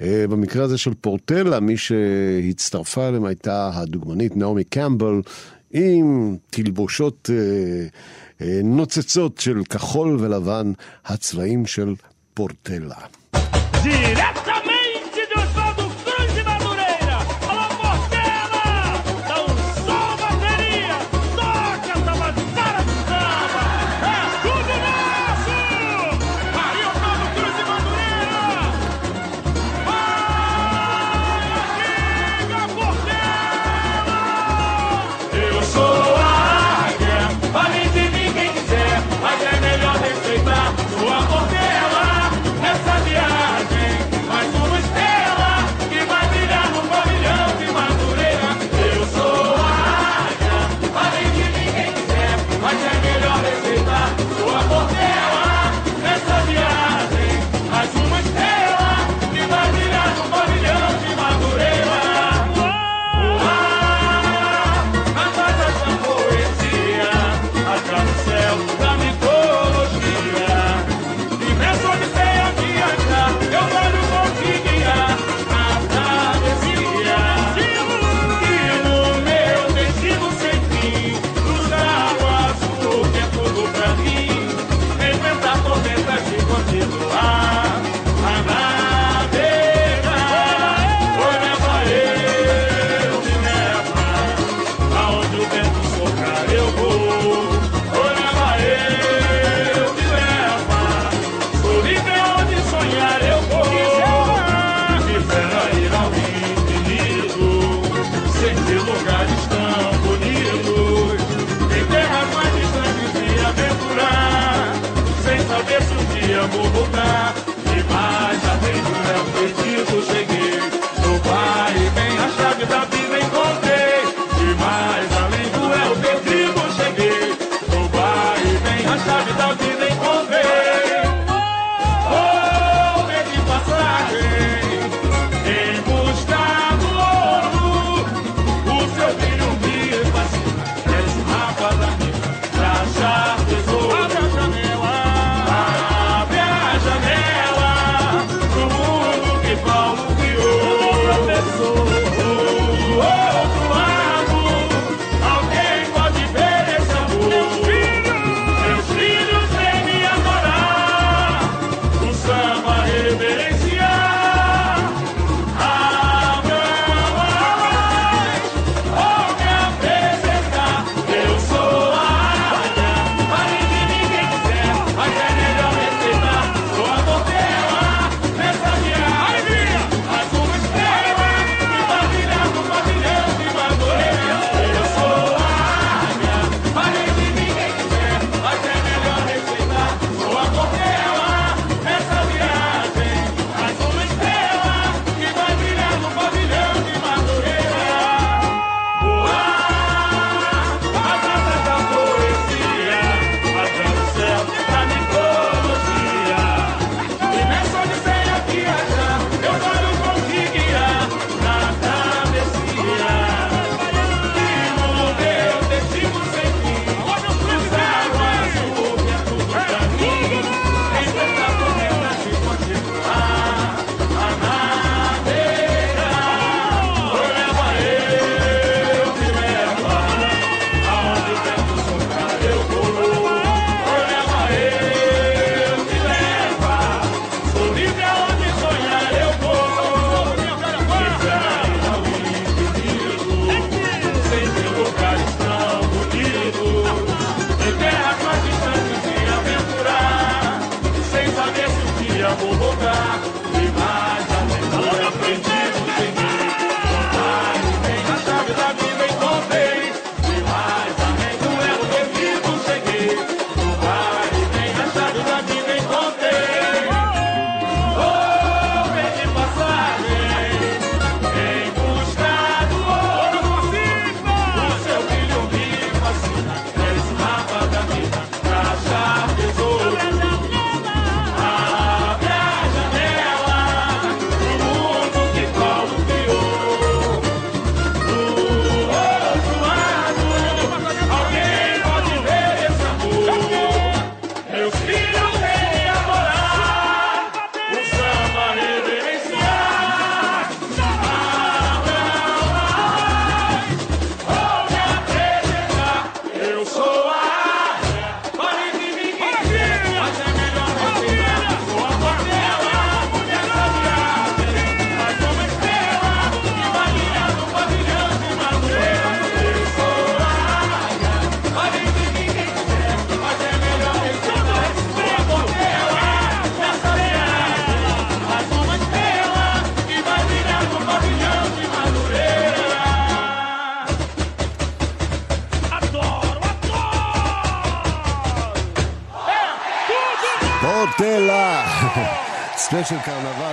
אה, 0.00 0.24
במקרה 0.30 0.64
הזה 0.64 0.78
של 0.78 0.94
פורטלה, 1.00 1.60
מי 1.60 1.76
שהצטרפה 1.76 3.08
אליהם 3.08 3.24
הייתה 3.24 3.70
הדוגמנית 3.74 4.36
נעמי 4.36 4.64
קמבל 4.64 5.20
עם 5.72 6.36
תלבושות... 6.50 7.30
אה, 7.32 7.86
נוצצות 8.64 9.38
של 9.38 9.64
כחול 9.70 10.16
ולבן, 10.20 10.72
הצבעים 11.06 11.66
של 11.66 11.94
פורטלה. 12.34 12.96
ספיישל 13.72 14.63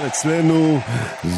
קרנבל 0.02 0.08
אצלנו, 0.08 0.80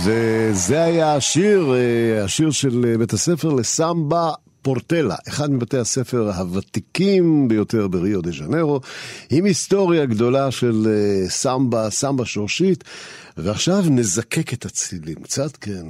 וזה 0.04 0.84
היה 0.84 1.16
השיר, 1.16 1.74
אה, 1.74 2.24
השיר 2.24 2.52
של 2.52 2.86
אה, 2.88 2.98
בית 2.98 3.14
הספר 3.14 3.50
לסמבה 3.50 4.32
פורטלה, 4.62 5.16
אחד 5.28 5.52
מבתי 5.52 5.78
הספר 5.78 6.32
הוותיקים 6.36 7.48
ביותר 7.48 7.88
בריו 7.88 8.22
דה 8.22 8.32
ז'נרו, 8.32 8.80
עם 9.30 9.46
היסטוריה 9.46 10.06
גדולה 10.06 10.52
של 10.52 10.88
אה, 10.88 11.30
סמבה, 11.30 11.90
סמבה 11.90 12.26
שורשית. 12.26 12.84
ועכשיו 13.38 13.84
נזקק 13.90 14.54
את 14.54 14.66
הצלילים. 14.66 15.16
קצת, 15.16 15.58
כן, 15.58 15.86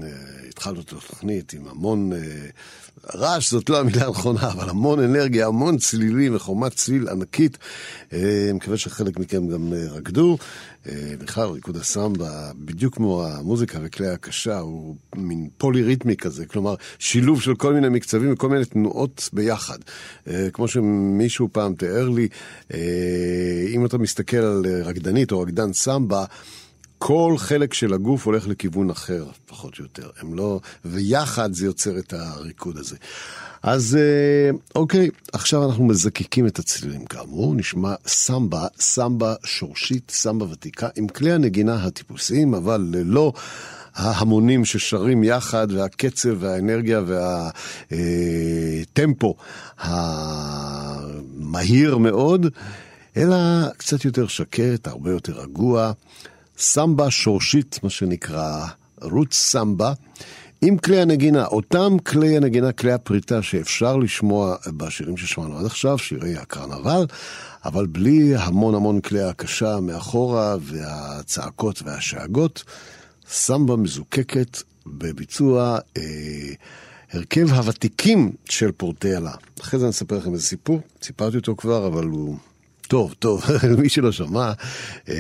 התחלנו 0.49 0.81
את 0.81 0.87
התוכנית 0.87 1.53
עם 1.53 1.67
המון 1.67 2.11
רעש 3.15 3.51
זאת 3.51 3.69
לא 3.69 3.79
המילה 3.79 4.05
הנכונה, 4.05 4.51
אבל 4.51 4.69
המון 4.69 4.99
אנרגיה, 4.99 5.47
המון 5.47 5.77
צלילים 5.77 6.35
וחומת 6.35 6.73
צליל 6.73 7.07
ענקית. 7.09 7.57
אני 8.11 8.51
מקווה 8.53 8.77
שחלק 8.77 9.19
מכם 9.19 9.47
גם 9.47 9.73
רקדו. 9.91 10.37
אה, 10.89 11.13
בכלל 11.19 11.49
ריקוד 11.49 11.77
הסמבה, 11.77 12.51
בדיוק 12.55 12.95
כמו 12.95 13.25
המוזיקה 13.25 13.79
וכלי 13.83 14.07
הקשה, 14.07 14.59
הוא 14.59 14.95
מין 15.15 15.49
פוליריתמי 15.57 16.15
כזה, 16.15 16.45
כלומר 16.45 16.75
שילוב 16.99 17.41
של 17.41 17.55
כל 17.55 17.73
מיני 17.73 17.89
מקצבים 17.89 18.33
וכל 18.33 18.49
מיני 18.49 18.65
תנועות 18.65 19.29
ביחד. 19.33 19.77
אה, 20.27 20.47
כמו 20.53 20.67
שמישהו 20.67 21.49
פעם 21.51 21.75
תיאר 21.75 22.09
לי, 22.09 22.27
אה, 22.73 23.65
אם 23.75 23.85
אתה 23.85 23.97
מסתכל 23.97 24.37
על 24.37 24.65
רקדנית 24.83 25.31
או 25.31 25.39
רקדן 25.39 25.73
סמבה, 25.73 26.25
כל 27.05 27.35
חלק 27.37 27.73
של 27.73 27.93
הגוף 27.93 28.25
הולך 28.25 28.47
לכיוון 28.47 28.89
אחר, 28.89 29.25
פחות 29.45 29.79
או 29.79 29.83
יותר. 29.83 30.09
הם 30.19 30.33
לא... 30.33 30.59
ויחד 30.85 31.53
זה 31.53 31.65
יוצר 31.65 31.97
את 31.97 32.13
הריקוד 32.13 32.77
הזה. 32.77 32.95
אז 33.63 33.95
אה, 33.95 34.49
אוקיי, 34.75 35.09
עכשיו 35.33 35.65
אנחנו 35.65 35.83
מזקקים 35.83 36.47
את 36.47 36.59
הצלילים 36.59 37.05
כאמור, 37.05 37.55
נשמע 37.55 37.95
סמבה, 38.07 38.67
סמבה 38.79 39.35
שורשית, 39.43 40.11
סמבה 40.11 40.45
ותיקה, 40.51 40.87
עם 40.95 41.07
כלי 41.07 41.31
הנגינה 41.31 41.83
הטיפוסיים, 41.83 42.53
אבל 42.53 42.87
ללא... 42.91 43.33
ההמונים 43.95 44.65
ששרים 44.65 45.23
יחד, 45.23 45.67
והקצב 45.71 46.29
והאנרגיה 46.39 47.01
והטמפו 47.91 49.35
המהיר 50.97 51.97
מאוד, 51.97 52.47
אלא 53.17 53.35
קצת 53.77 54.05
יותר 54.05 54.27
שקט, 54.27 54.87
הרבה 54.87 55.11
יותר 55.11 55.33
רגוע. 55.41 55.93
סמבה 56.63 57.11
שורשית, 57.11 57.79
מה 57.83 57.89
שנקרא 57.89 58.65
רות 59.01 59.33
סמבה. 59.33 59.93
עם 60.61 60.77
כלי 60.77 61.01
הנגינה, 61.01 61.45
אותם 61.45 61.97
כלי 62.05 62.37
הנגינה, 62.37 62.71
כלי 62.71 62.91
הפריטה 62.91 63.41
שאפשר 63.41 63.97
לשמוע 63.97 64.55
בשירים 64.67 65.17
ששמענו 65.17 65.57
עד 65.57 65.65
עכשיו, 65.65 65.97
שירי 65.97 66.35
הקרנבל, 66.35 67.05
אבל 67.65 67.85
בלי 67.85 68.35
המון 68.35 68.75
המון 68.75 69.01
כלי 69.01 69.21
הקשה 69.21 69.79
מאחורה 69.79 70.55
והצעקות 70.61 71.83
והשאגות, 71.83 72.63
סמבה 73.27 73.75
מזוקקת 73.75 74.61
בביצוע 74.85 75.77
אה, 75.97 76.01
הרכב 77.13 77.53
הוותיקים 77.53 78.31
של 78.45 78.71
פורטלה. 78.71 79.31
אחרי 79.61 79.79
זה 79.79 79.85
אני 79.85 79.91
אספר 79.91 80.17
לכם 80.17 80.33
איזה 80.33 80.43
סיפור, 80.43 80.79
סיפרתי 81.01 81.37
אותו 81.37 81.55
כבר, 81.55 81.87
אבל 81.87 82.03
הוא 82.03 82.37
טוב, 82.93 83.13
טוב, 83.19 83.45
מי 83.81 83.89
שלא 83.89 84.11
שמע, 84.11 84.51
אה, 85.09 85.15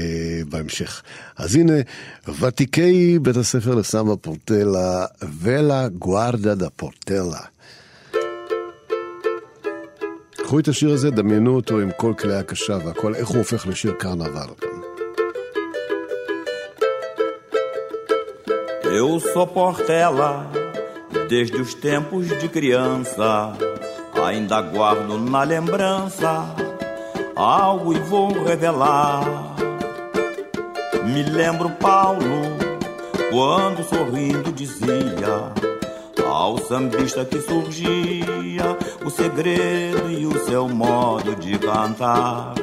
בהמשך. 0.49 1.03
אז 1.37 1.55
הנה, 1.55 1.73
ותיקי 2.39 3.19
בית 3.19 3.37
הספר 3.37 3.75
לסמבה 3.75 4.15
פורטלה 4.15 5.05
ולה 5.41 5.87
גוארדה 5.87 6.55
דה 6.55 6.69
פורטלה. 6.69 7.39
קחו 10.31 10.59
את 10.59 10.67
השיר 10.67 10.91
הזה, 10.91 11.11
דמיינו 11.11 11.55
אותו 11.55 11.79
עם 11.79 11.89
כל 11.97 12.13
כלי 12.19 12.35
הקשה 12.35 12.77
והכל, 12.85 13.15
איך 13.15 13.27
הוא 13.27 13.37
הופך 13.37 13.67
לשיר 13.67 13.93
קרנבל. 13.99 14.49
Eu 18.99 19.19
sou 19.19 19.47
Portela, 19.47 20.33
desde 21.27 21.57
os 21.63 21.73
tempos 21.73 22.27
de 22.41 22.47
criança, 22.47 23.29
ainda 24.27 24.61
guardo 24.61 25.17
na 25.17 25.41
lembrança 25.43 26.31
algo 27.35 27.93
e 27.93 27.99
vou 27.99 28.43
revelar. 28.43 29.23
Me 31.05 31.23
lembro 31.23 31.69
Paulo, 31.71 32.41
quando 33.31 33.83
sorrindo 33.83 34.51
dizia 34.51 35.51
ao 36.25 36.57
sambista 36.57 37.23
que 37.25 37.39
surgia 37.41 38.77
o 39.05 39.09
segredo 39.09 40.09
e 40.09 40.25
o 40.25 40.45
seu 40.45 40.67
modo 40.67 41.35
de 41.35 41.57
cantar. 41.59 42.53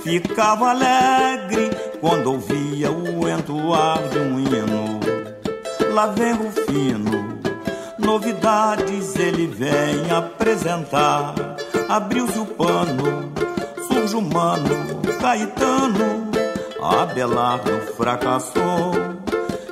Ficava 0.00 0.70
alegre 0.70 1.70
quando 2.00 2.32
ouvia 2.32 2.90
o 2.90 3.28
entoar 3.28 4.00
de 4.08 4.18
um 4.18 4.38
hino. 4.38 5.00
Lá 5.92 6.06
vem 6.06 6.32
o 6.34 6.50
fino, 6.50 7.38
novidades 7.98 9.16
ele 9.16 9.46
vem 9.46 10.10
apresentar. 10.10 11.34
Abriu-se 11.88 12.38
o 12.38 12.46
pano 12.46 13.37
Anjo 14.08 14.22
Mano, 14.22 15.02
Caetano, 15.20 16.30
Abelardo 16.80 17.78
fracassou. 17.94 18.92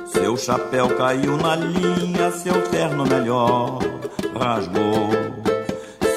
Seu 0.05 0.37
chapéu 0.37 0.95
caiu 0.95 1.37
na 1.37 1.55
linha, 1.55 2.29
seu 2.29 2.61
terno 2.69 3.03
melhor 3.03 3.79
rasgou. 4.39 5.09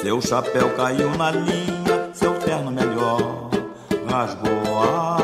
Seu 0.02 0.20
chapéu 0.20 0.68
caiu 0.76 1.16
na 1.16 1.30
linha, 1.30 2.10
seu 2.12 2.34
terno 2.34 2.70
melhor 2.70 3.48
rasgou. 4.06 4.82
Ah, 4.84 5.19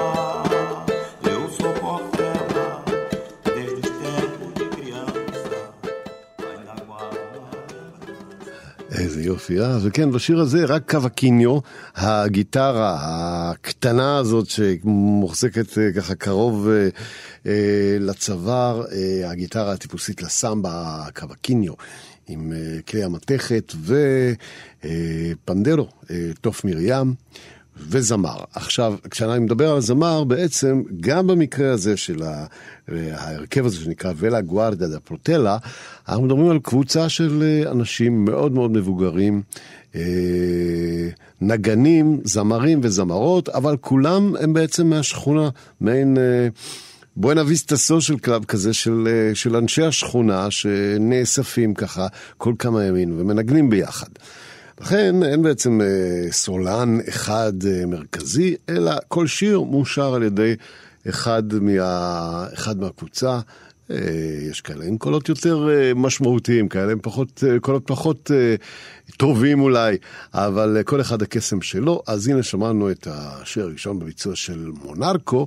יופי, 9.26 9.60
אה? 9.60 9.78
וכן, 9.82 10.10
בשיר 10.10 10.40
הזה 10.40 10.64
רק 10.64 10.90
קווקיניו, 10.90 11.58
הגיטרה 11.94 12.96
הקטנה 13.00 14.16
הזאת 14.18 14.46
שמוחזקת 14.48 15.78
אה, 15.78 15.92
ככה 15.96 16.14
קרוב 16.14 16.68
אה, 16.68 16.88
אה, 17.46 17.96
לצוואר, 18.00 18.84
אה, 18.92 19.30
הגיטרה 19.30 19.72
הטיפוסית 19.72 20.22
לסמבה, 20.22 21.04
הקווקיניו. 21.06 21.72
עם 22.28 22.52
אה, 22.52 22.82
כלי 22.88 23.04
המתכת 23.04 23.72
ופנדרו, 24.84 25.88
אה, 26.10 26.16
אה, 26.16 26.30
תוף 26.40 26.64
מרים. 26.64 27.14
וזמר. 27.76 28.36
עכשיו, 28.54 28.94
כשאני 29.10 29.38
מדבר 29.38 29.72
על 29.72 29.80
זמר, 29.80 30.24
בעצם 30.24 30.82
גם 31.00 31.26
במקרה 31.26 31.72
הזה 31.72 31.96
של 31.96 32.22
ההרכב 32.88 33.66
הזה 33.66 33.76
שנקרא 33.76 34.12
ולה 34.16 34.40
גוארדה 34.40 34.88
דה 34.88 35.00
פורטלה, 35.00 35.58
אנחנו 36.08 36.22
מדברים 36.22 36.50
על 36.50 36.58
קבוצה 36.58 37.08
של 37.08 37.42
אה, 37.42 37.70
אנשים 37.70 38.24
מאוד 38.24 38.52
מאוד 38.52 38.70
מבוגרים, 38.70 39.42
אה, 39.94 40.00
נגנים, 41.40 42.20
זמרים 42.24 42.80
וזמרות, 42.82 43.48
אבל 43.48 43.76
כולם 43.76 44.36
הם 44.40 44.52
בעצם 44.52 44.86
מהשכונה, 44.86 45.48
מעין... 45.80 46.18
אה, 46.18 46.48
בואנה 47.18 47.42
ויסטה 47.46 47.76
סושיאל 47.76 48.18
קלאב 48.18 48.44
כזה 48.44 48.74
של, 48.74 49.08
של 49.34 49.56
אנשי 49.56 49.82
השכונה 49.82 50.50
שנאספים 50.50 51.74
ככה 51.74 52.06
כל 52.38 52.54
כמה 52.58 52.84
ימים 52.84 53.14
ומנגנים 53.20 53.70
ביחד. 53.70 54.08
לכן 54.80 55.22
אין 55.22 55.42
בעצם 55.42 55.80
אה, 55.80 56.32
סולן 56.32 56.98
אחד 57.08 57.52
אה, 57.66 57.86
מרכזי, 57.86 58.56
אלא 58.68 58.92
כל 59.08 59.26
שיר 59.26 59.60
מושר 59.60 60.14
על 60.14 60.22
ידי 60.22 60.54
אחד, 61.08 61.42
מה, 61.54 62.46
אחד 62.54 62.78
מהקבוצה. 62.78 63.40
אה, 63.90 63.96
יש 64.50 64.60
כאלה 64.60 64.84
עם 64.84 64.98
קולות 64.98 65.28
יותר 65.28 65.68
משמעותיים, 65.96 66.68
כאלה 66.68 66.92
עם 66.92 66.98
פחות, 67.02 67.44
קולות 67.60 67.82
פחות 67.86 68.30
טובים 69.16 69.60
אולי, 69.60 69.96
אבל 70.34 70.82
כל 70.84 71.00
אחד 71.00 71.22
הקסם 71.22 71.60
שלו. 71.60 72.02
אז 72.06 72.28
הנה 72.28 72.42
שמענו 72.42 72.90
את 72.90 73.06
השיר 73.10 73.64
הראשון 73.64 73.98
בביצוע 73.98 74.36
של 74.36 74.70
מונרקו, 74.84 75.46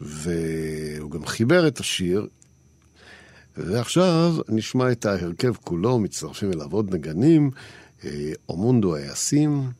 והוא 0.00 1.10
גם 1.10 1.26
חיבר 1.26 1.68
את 1.68 1.80
השיר. 1.80 2.26
ועכשיו 3.56 4.34
נשמע 4.48 4.92
את 4.92 5.06
ההרכב 5.06 5.52
כולו, 5.64 5.98
מצטרפים 5.98 6.52
אליו 6.52 6.72
עוד 6.72 6.94
נגנים. 6.94 7.50
אומונדו 8.48 8.94
היאסים, 8.94 9.70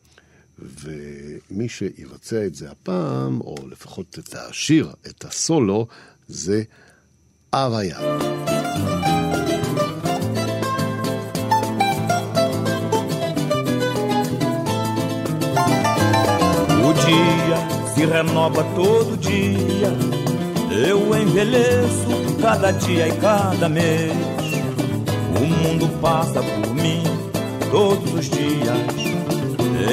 ומי 0.59 1.69
שיבצע 1.69 2.45
את 2.45 2.55
זה 2.55 2.71
הפעם, 2.71 3.41
או 3.41 3.55
לפחות 3.71 4.19
את 4.19 4.35
השיר, 4.35 4.91
את 5.07 5.25
הסולו, 5.25 5.87
זה 6.27 6.63
הוויה. 7.53 7.99
O 16.85 17.95
se 17.95 18.05
renova 18.05 18.63
todo 18.75 19.17
dia. 19.17 19.91
Eu 20.89 21.15
envelheço 21.15 22.07
cada 22.41 22.71
dia 22.71 23.07
e 23.07 23.15
cada 23.17 23.69
mês. 23.69 24.47
O 25.41 25.45
mundo 25.61 25.87
passa 26.01 26.41
por 26.41 26.73
mim 26.73 27.03
todos 27.73 28.13
os 28.13 28.29
dias, 28.29 28.77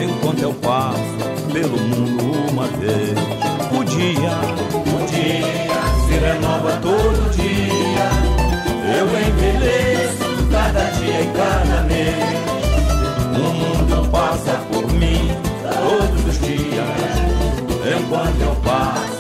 enquanto 0.03 0.43
eu 0.43 0.53
passo 0.53 1.01
pelo 1.51 1.79
mundo 1.79 2.51
uma 2.51 2.67
vez. 2.67 3.19
O 3.73 3.83
dia, 3.83 4.33
o 4.85 5.07
dia 5.07 5.81
se 6.07 6.13
renova 6.19 6.73
todo 6.83 7.31
dia. 7.35 8.11
Eu 8.99 9.07
envelheço 9.07 10.47
cada 10.53 10.91
dia 10.91 11.23
e 11.23 11.27
cada 11.35 11.83
mês. 11.85 12.17
O 13.35 13.49
mundo 13.55 14.11
passa 14.11 14.61
por 14.71 14.87
mim 14.93 15.31
todos 15.63 16.27
os 16.27 16.39
dias. 16.47 17.17
Enquanto 17.99 18.41
eu 18.43 18.55
passo 18.57 19.20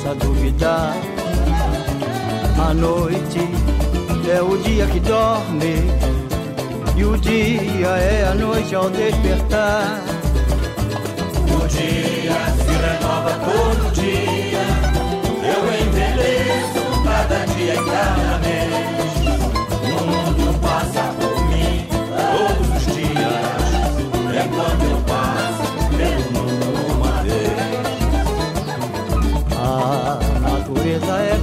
possa 0.00 0.14
duvidar. 0.14 0.96
A 2.58 2.74
noite 2.74 3.40
é 4.30 4.42
o 4.42 4.56
dia 4.58 4.86
que 4.86 5.00
dorme, 5.00 5.76
e 6.96 7.04
o 7.04 7.16
dia 7.18 7.88
é 7.88 8.28
a 8.30 8.34
noite 8.34 8.74
ao 8.74 8.88
despertar. 8.90 10.02
O 11.48 11.68
dia 11.68 12.32
se 12.56 12.72
renova 12.86 13.32
todo 13.44 13.92
dia. 13.92 14.64
Eu 15.52 15.62
envelheço 15.86 17.02
cada 17.04 17.44
dia 17.54 17.74
e 17.74 18.59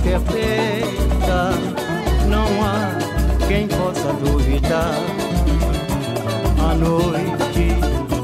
natureza 0.08 0.14
é 0.14 0.20
perfeita, 0.20 1.52
não 2.28 2.48
há 2.64 2.98
quem 3.48 3.68
possa 3.68 4.14
duvidar. 4.14 4.94
A 6.60 6.74
noite 6.74 7.76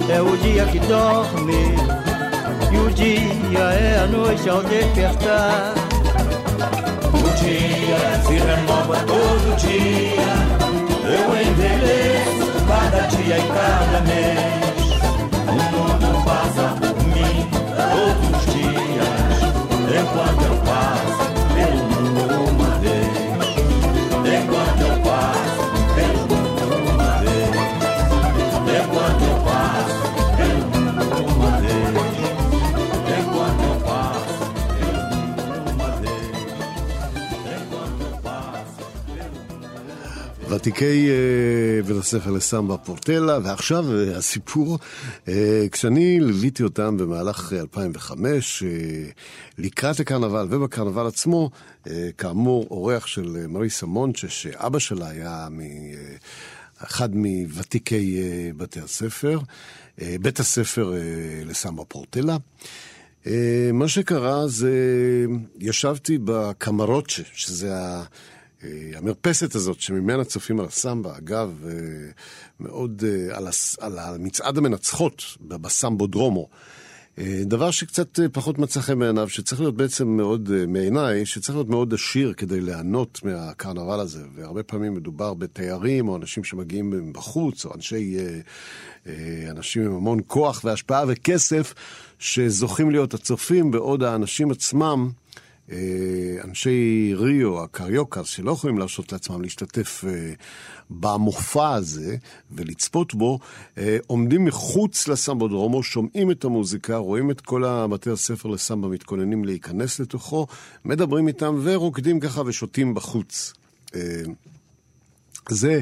é 0.09 0.21
o 0.21 0.37
dia 0.37 0.65
que 0.65 0.79
dorme, 0.79 1.75
e 2.71 2.77
o 2.77 2.89
dia 2.93 3.59
é 3.59 3.99
a 4.03 4.07
noite 4.07 4.49
ao 4.49 4.63
despertar. 4.63 5.73
O 7.13 7.29
dia 7.43 7.99
se 8.25 8.33
renova 8.33 8.97
todo 9.05 9.55
dia. 9.57 10.33
Eu 11.05 11.25
envelheço 11.41 12.65
cada 12.67 13.07
dia 13.07 13.37
e 13.37 13.47
cada 13.47 13.99
mês. 14.01 14.63
O 15.47 15.53
mundo 15.53 16.23
passa 16.25 16.75
por 16.79 17.03
mim 17.03 17.47
todos 17.75 18.39
os 18.39 18.53
dias. 18.53 19.33
Enquanto 19.95 20.43
eu 20.43 20.55
passo 20.65 21.32
ותיקי 40.63 41.09
אה, 41.09 41.83
בית 41.83 41.97
הספר 41.97 42.31
לסמבה 42.31 42.77
פורטלה, 42.77 43.39
ועכשיו 43.43 43.85
אה, 43.91 44.17
הסיפור, 44.17 44.79
אה, 45.27 45.65
כשאני 45.71 46.19
ליוויתי 46.19 46.63
אותם 46.63 46.97
במהלך 46.97 47.53
אה, 47.53 47.59
2005, 47.59 48.63
אה, 48.63 48.69
לקראת 49.57 49.99
הקרנבל 49.99 50.47
ובקרנבל 50.49 51.07
עצמו, 51.07 51.49
אה, 51.87 52.09
כאמור, 52.17 52.67
אורח 52.71 53.05
של 53.05 53.37
אה, 53.41 53.47
מריסה 53.47 53.85
מונצ'ה, 53.85 54.29
שאבא 54.29 54.79
שלה 54.79 55.07
היה 55.07 55.47
מ, 55.51 55.61
אה, 55.61 55.65
אחד 56.77 57.15
מוותיקי 57.15 58.21
אה, 58.21 58.49
בתי 58.57 58.79
הספר, 58.79 59.39
אה, 60.01 60.15
בית 60.21 60.39
הספר 60.39 60.93
אה, 60.93 60.99
לסמבה 61.45 61.83
פורטלה. 61.85 62.37
אה, 63.27 63.69
מה 63.73 63.87
שקרה 63.87 64.47
זה, 64.47 64.75
ישבתי 65.59 66.17
בקמרוצ'ה, 66.23 67.23
שזה 67.33 67.75
ה... 67.75 67.79
אה, 67.79 68.03
המרפסת 68.95 69.55
הזאת 69.55 69.81
שממנה 69.81 70.23
צופים 70.23 70.59
על 70.59 70.65
הסמבה, 70.65 71.17
אגב, 71.17 71.65
אה, 71.65 71.71
מאוד 72.59 73.03
אה, 73.07 73.37
על, 73.37 73.47
הס, 73.47 73.77
על 73.79 73.99
המצעד 73.99 74.57
המנצחות 74.57 75.23
בסמבודרומו. 75.41 76.49
אה, 77.19 77.41
דבר 77.45 77.71
שקצת 77.71 78.19
אה, 78.19 78.29
פחות 78.29 78.59
מצא 78.59 78.81
חן 78.81 78.99
בעיניו, 78.99 79.29
שצריך 79.29 79.61
להיות 79.61 79.75
בעצם 79.75 80.07
מאוד, 80.07 80.51
אה, 80.53 80.65
מעיניי, 80.65 81.25
שצריך 81.25 81.55
להיות 81.55 81.69
מאוד 81.69 81.93
עשיר 81.93 82.33
כדי 82.33 82.61
ליהנות 82.61 83.19
מהקרנבל 83.23 83.99
הזה. 83.99 84.23
והרבה 84.35 84.63
פעמים 84.63 84.93
מדובר 84.93 85.33
בתיירים 85.33 86.07
או 86.07 86.15
אנשים 86.15 86.43
שמגיעים 86.43 86.89
מבחוץ, 86.89 87.65
או 87.65 87.73
אנשי, 87.75 88.17
אה, 88.19 88.39
אה, 89.07 89.51
אנשים 89.51 89.85
עם 89.85 89.95
המון 89.95 90.19
כוח 90.27 90.61
והשפעה 90.63 91.03
וכסף, 91.07 91.73
שזוכים 92.19 92.91
להיות 92.91 93.13
הצופים, 93.13 93.71
בעוד 93.71 94.03
האנשים 94.03 94.51
עצמם, 94.51 95.09
אה, 95.09 95.22
אנשי 96.43 97.13
ריו, 97.15 97.63
הקריוקס, 97.63 98.27
שלא 98.27 98.51
יכולים 98.51 98.77
להרשות 98.77 99.11
לעצמם 99.11 99.41
להשתתף 99.41 100.03
אה, 100.07 100.33
במופע 100.89 101.73
הזה 101.73 102.15
ולצפות 102.51 103.13
בו, 103.13 103.39
אה, 103.77 103.97
עומדים 104.07 104.45
מחוץ 104.45 105.07
לסמבודרומו, 105.07 105.83
שומעים 105.83 106.31
את 106.31 106.43
המוזיקה, 106.43 106.97
רואים 106.97 107.31
את 107.31 107.41
כל 107.41 107.63
בתי 107.89 108.09
הספר 108.09 108.49
לסמבה 108.49 108.87
מתכוננים 108.87 109.45
להיכנס 109.45 109.99
לתוכו, 109.99 110.47
מדברים 110.85 111.27
איתם 111.27 111.59
ורוקדים 111.63 112.19
ככה 112.19 112.41
ושותים 112.45 112.93
בחוץ. 112.93 113.53
אה, 113.95 114.23
זה, 115.49 115.81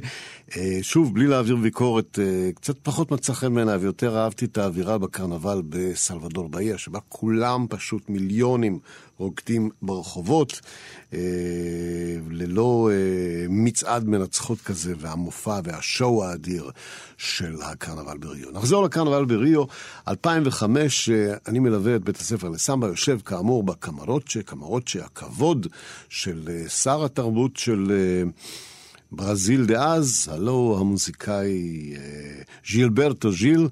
אה, 0.58 0.80
שוב, 0.82 1.14
בלי 1.14 1.28
להעביר 1.28 1.56
ביקורת, 1.56 2.20
אה, 2.20 2.52
קצת 2.56 2.76
פחות 2.84 3.12
מצא 3.12 3.34
חן 3.34 3.56
בעיניי, 3.56 3.78
ויותר 3.78 4.18
אהבתי 4.18 4.46
את 4.46 4.58
האווירה 4.58 4.98
בקרנבל 4.98 5.62
בסלבדור 5.70 6.50
באיה, 6.50 6.78
שבה 6.78 7.00
כולם 7.10 7.66
פשוט 7.70 8.10
מיליונים 8.10 8.80
רוקדים 9.22 9.70
ברחובות, 9.82 10.62
אה, 11.14 11.20
ללא 12.30 12.90
אה, 12.92 13.46
מצעד 13.50 14.08
מנצחות 14.08 14.62
כזה, 14.62 14.94
והמופע 14.98 15.60
והשואו 15.64 16.26
האדיר 16.26 16.72
של 17.18 17.56
הקרנבל 17.62 18.18
בריו. 18.18 18.52
נחזור 18.52 18.84
לקרנבל 18.84 19.26
בריו, 19.26 19.64
2005, 20.08 21.10
אה, 21.10 21.34
אני 21.48 21.60
מלווה 21.60 21.96
את 21.96 22.04
בית 22.04 22.18
הספר 22.18 22.50
לסמבה, 22.50 22.88
יושב 22.88 23.20
כאמור 23.26 23.64
בקמרוצ'ה, 23.64 24.42
קמרוצ'ה 24.44 25.00
הכבוד 25.00 25.68
של 26.10 26.50
אה, 26.50 26.70
שר 26.70 27.06
התרבות 27.06 27.58
של... 27.58 27.92
אה, 27.92 28.30
ברזיל 29.12 29.66
דאז, 29.66 30.30
הלו 30.32 30.78
המוזיקאי 30.80 31.94
אה, 31.96 32.42
ז'ילברטו 32.70 33.32
ז'יל, 33.32 33.68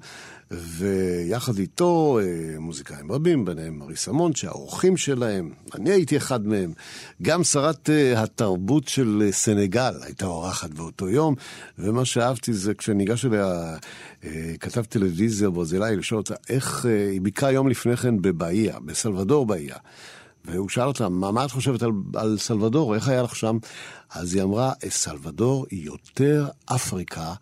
ויחד 0.50 1.58
איתו 1.58 2.18
אה, 2.22 2.58
מוזיקאים 2.58 3.12
רבים, 3.12 3.44
ביניהם 3.44 3.78
מריסה 3.78 4.12
מונט, 4.12 4.36
שהאורחים 4.36 4.96
שלהם, 4.96 5.52
אני 5.74 5.90
הייתי 5.90 6.16
אחד 6.16 6.46
מהם. 6.46 6.72
גם 7.22 7.44
שרת 7.44 7.90
אה, 7.90 8.22
התרבות 8.22 8.88
של 8.88 9.22
אה, 9.26 9.32
סנגל 9.32 9.94
הייתה 10.02 10.26
אורחת 10.26 10.70
באותו 10.70 11.08
יום, 11.08 11.34
ומה 11.78 12.04
שאהבתי 12.04 12.52
זה 12.52 12.74
כשניגש 12.74 13.24
אליה 13.24 13.76
כתב 14.60 14.84
טלוויזיה 14.84 15.50
ברזילאי 15.50 15.96
לשאול 15.96 16.20
אותה 16.20 16.34
איך, 16.48 16.84
היא 17.12 17.20
ביקרה 17.20 17.52
יום 17.52 17.68
לפני 17.68 17.96
כן 17.96 18.22
בבאיה, 18.22 18.80
בסלבדור 18.80 19.46
באיה. 19.46 19.76
והוא 20.44 20.68
שאל 20.68 20.86
אותה, 20.86 21.08
מה, 21.08 21.30
מה 21.30 21.44
את 21.44 21.50
חושבת 21.50 21.82
על, 21.82 21.90
על 22.14 22.38
סלבדור? 22.38 22.94
איך 22.94 23.08
היה 23.08 23.22
לך 23.22 23.36
שם? 23.36 23.58
אז 24.10 24.34
היא 24.34 24.42
אמרה, 24.42 24.72
סלבדור 24.88 25.66
היא 25.70 25.86
יותר 25.86 26.48
אפריקה 26.64 27.34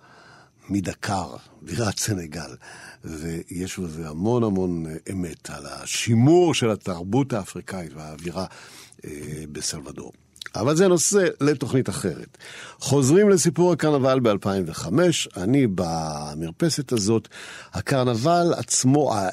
מדקר, 0.68 1.26
בירת 1.62 1.98
סנגל. 1.98 2.50
ויש 3.04 3.78
בזה 3.78 4.08
המון 4.08 4.44
המון 4.44 4.86
אה, 4.86 4.94
אמת 5.12 5.50
על 5.50 5.66
השימור 5.66 6.54
של 6.54 6.70
התרבות 6.70 7.32
האפריקאית 7.32 7.92
והאווירה 7.94 8.46
אה, 9.04 9.10
בסלבדור. 9.52 10.12
אבל 10.54 10.76
זה 10.76 10.88
נושא 10.88 11.26
לתוכנית 11.40 11.88
אחרת. 11.88 12.38
חוזרים 12.78 13.28
לסיפור 13.28 13.72
הקרנבל 13.72 14.20
ב-2005, 14.20 14.86
אני 15.36 15.66
במרפסת 15.74 16.92
הזאת. 16.92 17.28
הקרנבל 17.72 18.54
עצמו, 18.56 19.14
ה- 19.14 19.28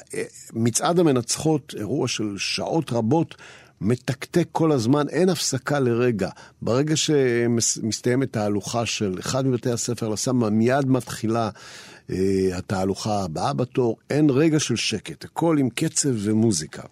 מצעד 0.52 0.98
המנצחות, 0.98 1.74
אירוע 1.78 2.08
של 2.08 2.34
שעות 2.38 2.92
רבות, 2.92 3.34
מתקתק 3.80 4.48
כל 4.52 4.72
הזמן, 4.72 5.08
אין 5.08 5.28
הפסקה 5.28 5.80
לרגע. 5.80 6.28
ברגע 6.62 6.96
שמסתיימת 6.96 8.32
תהלוכה 8.32 8.86
של 8.86 9.16
אחד 9.18 9.46
מבתי 9.46 9.70
הספר 9.70 10.08
לסמה, 10.08 10.50
מיד 10.50 10.86
מתחילה 10.86 11.50
אה, 12.10 12.48
התהלוכה 12.54 13.24
הבאה 13.24 13.52
בתור, 13.52 13.96
אין 14.10 14.30
רגע 14.30 14.60
של 14.60 14.76
שקט, 14.76 15.24
הכל 15.24 15.56
עם 15.58 15.68
קצב 15.70 16.10
ומוזיקה. 16.12 16.82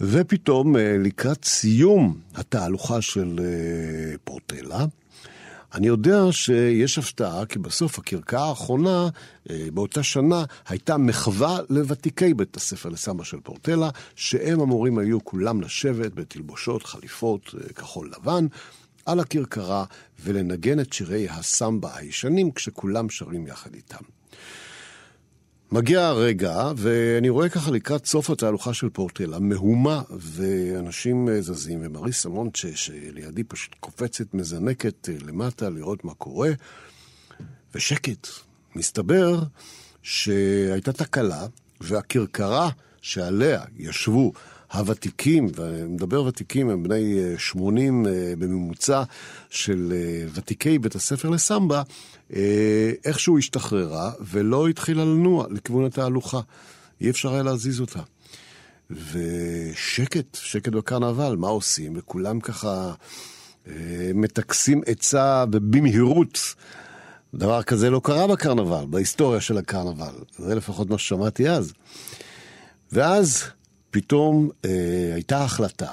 ופתאום, 0.00 0.76
אה, 0.76 0.96
לקראת 0.98 1.44
סיום 1.44 2.16
התהלוכה 2.34 3.00
של 3.00 3.40
אה, 3.42 4.14
פורטלה, 4.24 4.84
אני 5.74 5.86
יודע 5.86 6.32
שיש 6.32 6.98
הפתעה, 6.98 7.46
כי 7.46 7.58
בסוף 7.58 7.98
הקרקעה 7.98 8.48
האחרונה, 8.48 9.08
אה, 9.50 9.68
באותה 9.72 10.02
שנה, 10.02 10.44
הייתה 10.68 10.96
מחווה 10.96 11.58
לוותיקי 11.70 12.34
בית 12.34 12.56
הספר 12.56 12.88
לסמבה 12.88 13.24
של 13.24 13.40
פורטלה, 13.40 13.90
שהם 14.16 14.60
אמורים 14.60 14.98
היו 14.98 15.24
כולם 15.24 15.60
לשבת 15.60 16.14
בתלבושות, 16.14 16.82
חליפות, 16.82 17.54
אה, 17.54 17.72
כחול 17.72 18.10
לבן, 18.16 18.46
על 19.06 19.20
הכרכרה 19.20 19.84
ולנגן 20.20 20.80
את 20.80 20.92
שירי 20.92 21.28
הסמבה 21.28 21.96
הישנים 21.96 22.52
כשכולם 22.52 23.10
שרים 23.10 23.46
יחד 23.46 23.74
איתם. 23.74 24.21
מגיע 25.72 26.06
הרגע, 26.06 26.72
ואני 26.76 27.28
רואה 27.28 27.48
ככה 27.48 27.70
לקראת 27.70 28.06
סוף 28.06 28.30
התהלוכה 28.30 28.74
של 28.74 28.88
פורטלה, 28.90 29.38
מהומה, 29.38 30.02
ואנשים 30.10 31.28
אה, 31.28 31.42
זזים, 31.42 31.80
ומריסה 31.82 32.28
מונצ'ה, 32.28 32.68
שלידי 32.74 33.44
פשוט 33.44 33.74
קופצת, 33.80 34.34
מזנקת 34.34 35.08
אה, 35.08 35.14
למטה 35.26 35.70
לראות 35.70 36.04
מה 36.04 36.14
קורה, 36.14 36.50
ושקט. 37.74 38.28
מסתבר 38.76 39.38
שהייתה 40.02 40.92
תקלה, 40.92 41.46
והכרכרה 41.80 42.70
שעליה 43.02 43.62
ישבו 43.76 44.32
הוותיקים, 44.72 45.46
ואני 45.54 45.82
מדבר 45.82 46.22
ותיקים, 46.22 46.70
הם 46.70 46.82
בני 46.82 47.14
80 47.38 48.06
אה, 48.06 48.12
בממוצע 48.38 49.02
של 49.50 49.92
ותיקי 50.34 50.78
בית 50.78 50.94
הספר 50.94 51.28
לסמבה, 51.28 51.82
אה, 52.36 52.92
איכשהו 53.04 53.38
השתחררה 53.38 54.12
ולא 54.20 54.68
התחילה 54.68 55.04
לנוע 55.04 55.46
לכיוון 55.50 55.84
התהלוכה. 55.84 56.40
אי 57.00 57.10
אפשר 57.10 57.32
היה 57.32 57.42
להזיז 57.42 57.80
אותה. 57.80 58.00
ושקט, 58.90 60.34
שקט 60.34 60.72
בקרנבל, 60.72 61.36
מה 61.36 61.48
עושים? 61.48 61.92
וכולם 61.96 62.40
ככה 62.40 62.92
אה, 63.66 63.72
מטכסים 64.14 64.80
עצה 64.86 65.44
ובמהירות. 65.52 66.54
דבר 67.34 67.62
כזה 67.62 67.90
לא 67.90 68.00
קרה 68.04 68.26
בקרנבל, 68.26 68.84
בהיסטוריה 68.90 69.40
של 69.40 69.58
הקרנבל. 69.58 70.14
זה 70.38 70.54
לפחות 70.54 70.90
מה 70.90 70.98
ששמעתי 70.98 71.48
אז. 71.48 71.72
ואז 72.92 73.44
פתאום 73.92 74.50
אה, 74.64 75.10
הייתה 75.14 75.44
החלטה, 75.44 75.92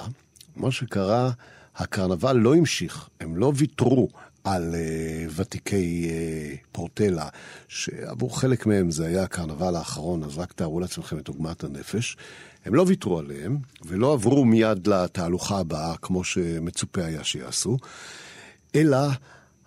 מה 0.56 0.70
שקרה, 0.70 1.30
הקרנבל 1.76 2.36
לא 2.36 2.54
המשיך, 2.54 3.08
הם 3.20 3.36
לא 3.36 3.52
ויתרו 3.56 4.08
על 4.44 4.74
uh, 4.74 5.32
ותיקי 5.36 6.10
uh, 6.10 6.66
פורטלה, 6.72 7.28
שעבור 7.68 8.40
חלק 8.40 8.66
מהם 8.66 8.90
זה 8.90 9.06
היה 9.06 9.22
הקרנבל 9.22 9.76
האחרון, 9.76 10.24
אז 10.24 10.38
רק 10.38 10.52
תארו 10.52 10.80
לעצמכם 10.80 11.18
את 11.18 11.28
עוגמת 11.28 11.64
הנפש. 11.64 12.16
הם 12.64 12.74
לא 12.74 12.84
ויתרו 12.86 13.18
עליהם, 13.18 13.58
ולא 13.84 14.12
עברו 14.12 14.44
מיד 14.44 14.86
לתהלוכה 14.86 15.58
הבאה, 15.58 15.96
כמו 15.96 16.24
שמצופה 16.24 17.04
היה 17.04 17.24
שיעשו, 17.24 17.76
אלא 18.74 18.98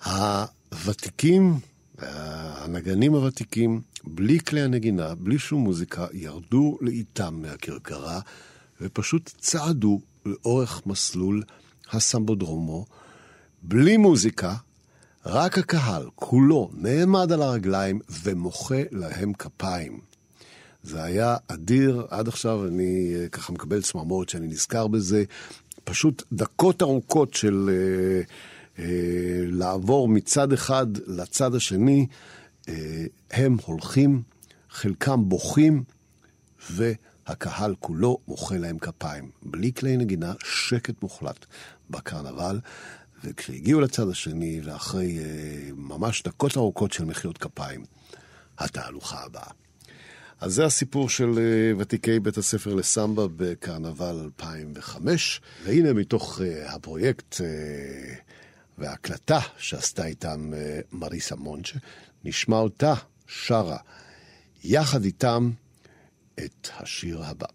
הוותיקים, 0.05 1.59
הנגנים 2.07 3.13
הוותיקים, 3.13 3.81
בלי 4.03 4.39
כלי 4.39 4.61
הנגינה, 4.61 5.15
בלי 5.15 5.37
שום 5.39 5.61
מוזיקה, 5.61 6.07
ירדו 6.13 6.77
לאיתם 6.81 7.39
מהכרכרה, 7.41 8.19
ופשוט 8.81 9.31
צעדו 9.37 10.01
לאורך 10.25 10.81
מסלול 10.85 11.43
הסמבודרומו. 11.91 12.85
בלי 13.63 13.97
מוזיקה, 13.97 14.55
רק 15.25 15.57
הקהל 15.57 16.09
כולו 16.15 16.69
נעמד 16.73 17.31
על 17.31 17.41
הרגליים 17.41 17.99
ומוחא 18.23 18.83
להם 18.91 19.33
כפיים. 19.33 19.99
זה 20.83 21.03
היה 21.03 21.37
אדיר, 21.47 22.05
עד 22.09 22.27
עכשיו 22.27 22.67
אני 22.67 23.15
אה, 23.15 23.29
ככה 23.29 23.53
מקבל 23.53 23.81
צמרמורת 23.81 24.29
שאני 24.29 24.47
נזכר 24.47 24.87
בזה. 24.87 25.23
פשוט 25.83 26.23
דקות 26.31 26.81
ארוכות 26.81 27.33
של 27.33 27.69
אה, 27.69 27.75
אה, 27.75 28.21
לעבור 29.47 30.07
מצד 30.07 30.53
אחד 30.53 30.87
לצד 31.07 31.55
השני, 31.55 32.07
אה, 32.69 33.05
הם 33.31 33.57
הולכים, 33.65 34.21
חלקם 34.69 35.29
בוכים, 35.29 35.83
והקהל 36.71 37.75
כולו 37.79 38.17
מוחא 38.27 38.53
להם 38.53 38.79
כפיים. 38.79 39.31
בלי 39.43 39.73
כלי 39.73 39.97
נגינה, 39.97 40.33
שקט 40.43 41.01
מוחלט 41.01 41.45
בקרנבל. 41.89 42.59
וכשהגיעו 43.23 43.81
לצד 43.81 44.09
השני, 44.09 44.61
ואחרי 44.63 45.19
אה, 45.19 45.69
ממש 45.75 46.23
דקות 46.23 46.57
ארוכות 46.57 46.91
של 46.91 47.05
מחיאות 47.05 47.37
כפיים, 47.37 47.85
התהלוכה 48.57 49.23
הבאה. 49.23 49.51
אז 50.41 50.53
זה 50.53 50.65
הסיפור 50.65 51.09
של 51.09 51.29
אה, 51.37 51.77
ותיקי 51.77 52.19
בית 52.19 52.37
הספר 52.37 52.73
לסמבה 52.73 53.23
בקרנבל 53.35 54.21
2005, 54.23 55.41
והנה 55.65 55.93
מתוך 55.93 56.41
אה, 56.41 56.73
הפרויקט 56.73 57.41
אה, 57.41 58.15
וההקלטה 58.77 59.39
שעשתה 59.57 60.05
איתם 60.05 60.53
אה, 60.53 60.79
מריסה 60.91 61.35
מונצ'ה, 61.35 61.79
נשמע 62.23 62.57
אותה 62.57 62.93
שרה 63.27 63.77
יחד 64.63 65.03
איתם 65.03 65.51
את 66.39 66.69
השיר 66.79 67.23
הבא. 67.23 67.47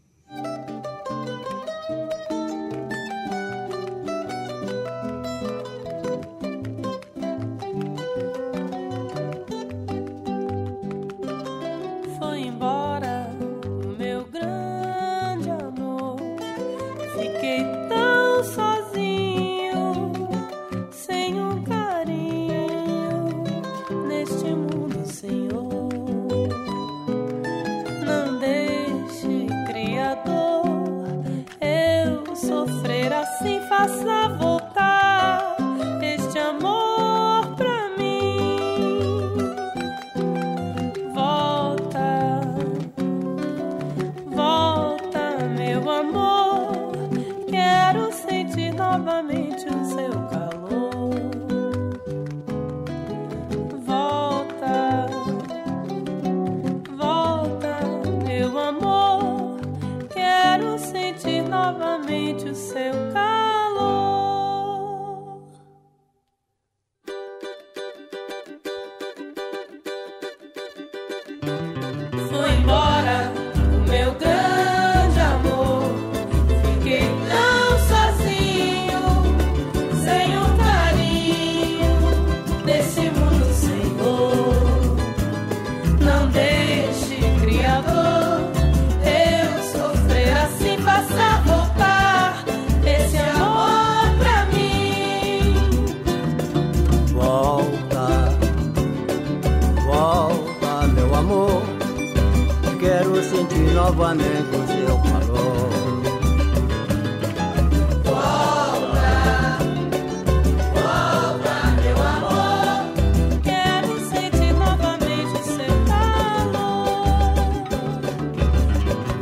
O 103.91 104.66
seu 104.66 104.99
calor. 104.99 105.68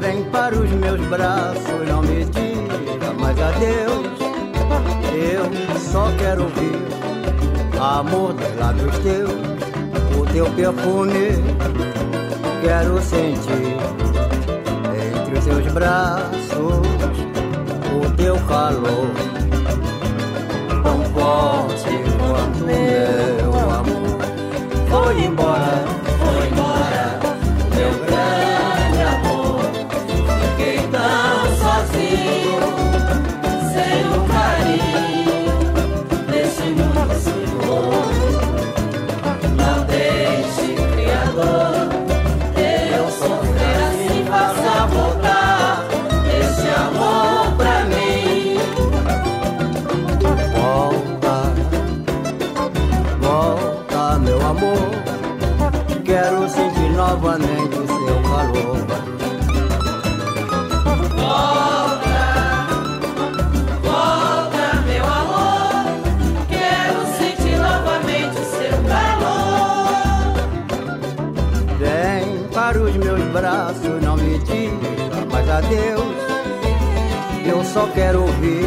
Vem 0.01 0.25
para 0.31 0.55
os 0.55 0.71
meus 0.71 1.01
braços, 1.09 1.89
não 1.89 2.03
me 2.03 2.25
diga 2.25 3.13
mais 3.21 3.41
adeus. 3.41 4.07
Eu 5.15 5.79
só 5.79 6.11
quero 6.19 6.43
ouvir 6.43 6.77
amor 7.81 8.35
dos 8.35 8.57
lábios 8.59 8.99
teus, 8.99 9.31
o 10.19 10.27
teu 10.33 10.51
perfume. 10.53 11.57
Quero 12.63 13.01
sentir 13.01 14.26
teus 15.47 15.73
braços 15.73 16.83
o 17.95 18.11
teu 18.17 18.37
calor. 18.47 19.11
Tão 20.83 21.05
forte 21.15 21.89
quanto 22.19 22.65
meu 22.65 23.71
amor. 23.71 24.19
Foi 24.91 25.25
embora, 25.25 25.85
Deus, 75.61 76.17
eu 77.47 77.65
só 77.65 77.87
quero 77.95 78.23
ouvir 78.23 78.67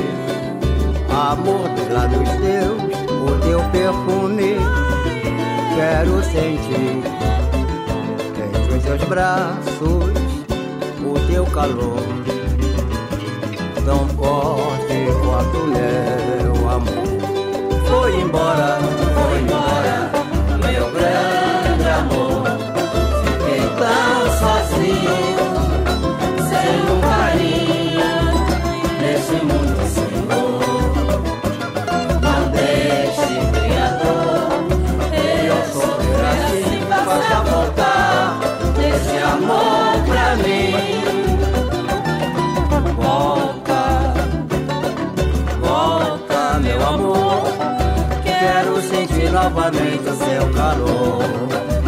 amor 1.31 1.67
dos 1.69 1.89
lábios 1.89 2.29
teus, 2.29 2.81
o 3.11 3.39
teu 3.41 3.59
perfume. 3.71 4.57
Quero 5.75 6.23
sentir 6.23 7.01
entre 8.55 8.77
os 8.77 8.83
teus 8.83 9.03
braços 9.05 10.29
o 11.05 11.19
teu 11.31 11.45
calor, 11.47 12.03
tão 13.85 14.07
forte 14.09 14.99
quanto 15.23 15.57
meu 15.67 16.69
amor. 16.69 17.19
Foi 17.87 18.21
embora, 18.21 18.77
foi 19.15 19.39
embora, 19.41 19.88
novamente 49.39 50.09
o 50.09 50.15
seu 50.15 50.53
calor. 50.53 51.78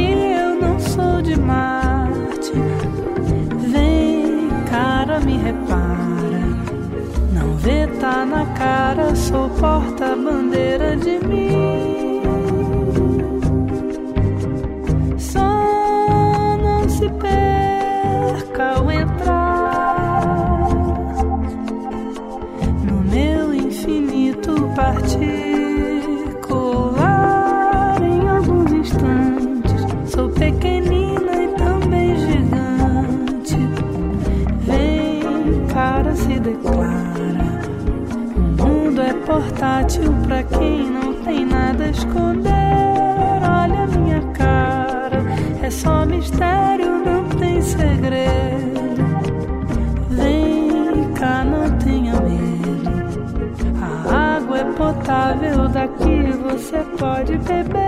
Daqui, 0.00 0.12
eu 0.12 0.60
não 0.60 0.78
sou 0.78 1.22
de 1.22 1.38
Marte. 1.38 2.52
Vem, 3.70 4.48
cara, 4.70 5.20
me 5.20 5.36
repara. 5.36 6.40
Não 7.32 7.56
vê, 7.56 7.86
tá 8.00 8.24
na 8.24 8.46
cara, 8.56 9.14
sou 9.14 9.48
porta-bandeira 9.50 10.39
portátil 39.80 40.12
pra 40.26 40.42
quem 40.42 40.90
não 40.90 41.14
tem 41.22 41.46
nada 41.46 41.84
a 41.84 41.90
esconder. 41.90 42.50
Olha 43.42 43.86
minha 43.98 44.20
cara, 44.32 45.22
é 45.62 45.70
só 45.70 46.04
mistério, 46.04 47.02
não 47.04 47.24
tem 47.38 47.62
segredo. 47.62 49.00
Vem 50.10 51.12
cá, 51.14 51.44
não 51.44 51.78
tenha 51.78 52.12
medo. 52.20 52.90
A 53.80 54.36
água 54.36 54.58
é 54.58 54.64
potável, 54.64 55.68
daqui 55.68 56.32
você 56.44 56.78
pode 56.98 57.38
beber. 57.38 57.79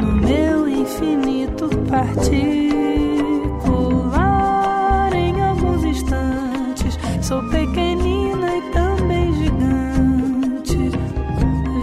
no 0.00 0.12
meu 0.26 0.68
infinito 0.68 1.68
particular. 1.88 2.74
Em 5.14 5.40
alguns 5.40 5.84
instantes, 5.84 6.98
sou 7.22 7.40
pequenina 7.50 8.56
e 8.56 8.62
também 8.72 9.32
gigante. 9.34 10.90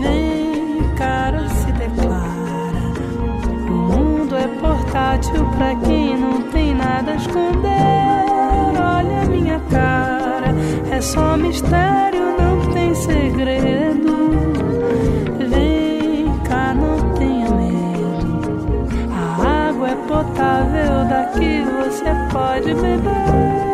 Vem, 0.01 0.83
cara, 0.97 1.47
se 1.47 1.71
declara. 1.71 2.91
O 3.69 3.71
mundo 3.71 4.35
é 4.35 4.49
portátil 4.59 5.45
pra 5.55 5.73
quem 5.75 6.17
não 6.17 6.41
tem 6.51 6.75
nada 6.75 7.13
a 7.13 7.15
esconder. 7.15 8.27
Olha 8.77 9.29
minha 9.29 9.61
cara, 9.71 10.53
é 10.91 10.99
só 10.99 11.37
mistério, 11.37 12.16
segredo. 13.37 14.15
Vem 15.47 16.25
cá, 16.49 16.73
não 16.73 17.13
tenha 17.13 17.49
medo. 17.51 18.87
A 19.11 19.69
água 19.69 19.89
é 19.89 19.95
potável, 20.07 21.05
daqui 21.07 21.61
você 21.61 22.11
pode 22.33 22.73
beber. 22.73 23.66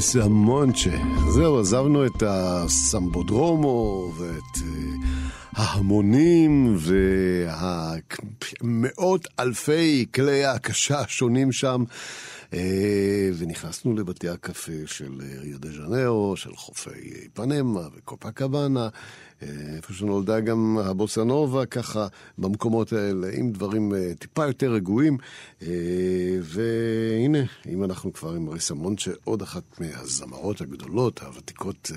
מריסה 0.00 0.28
מונצ'ה. 0.28 0.96
זהו, 1.34 1.60
עזבנו 1.60 2.06
את 2.06 2.22
הסמבודרומו 2.26 4.12
ואת 4.18 4.56
uh, 4.56 4.62
ההמונים 5.52 6.76
והמאות 8.60 9.28
אלפי 9.40 10.06
כלי 10.14 10.44
ההקשה 10.44 11.00
השונים 11.00 11.52
שם. 11.52 11.84
אה, 12.54 13.30
ונכנסנו 13.38 13.94
לבתי 13.94 14.28
הקפה 14.28 14.72
של 14.86 15.20
אה, 15.22 15.40
ריו 15.40 15.58
דה 15.58 15.68
ז'נרו, 15.70 16.36
של 16.36 16.56
חופי 16.56 17.28
פנמה 17.34 17.88
וקופה 17.96 18.30
קבאנה, 18.30 18.84
אה, 18.84 18.88
איפה 19.76 19.92
שנולדה 19.92 20.40
גם 20.40 20.78
הבוסנובה, 20.78 21.66
ככה, 21.66 22.06
במקומות 22.38 22.92
האלה, 22.92 23.28
עם 23.32 23.52
דברים 23.52 23.92
טיפה 24.18 24.46
יותר 24.46 24.72
רגועים. 24.72 25.18
והנה, 26.42 27.38
אם 27.68 27.84
אנחנו 27.84 28.12
כבר 28.12 28.34
עם 28.34 28.44
מריסה 28.44 28.74
מונצ'ה, 28.74 29.10
עוד 29.24 29.42
אחת 29.42 29.80
מהזמרות 29.80 30.60
הגדולות, 30.60 31.22
הוותיקות, 31.22 31.90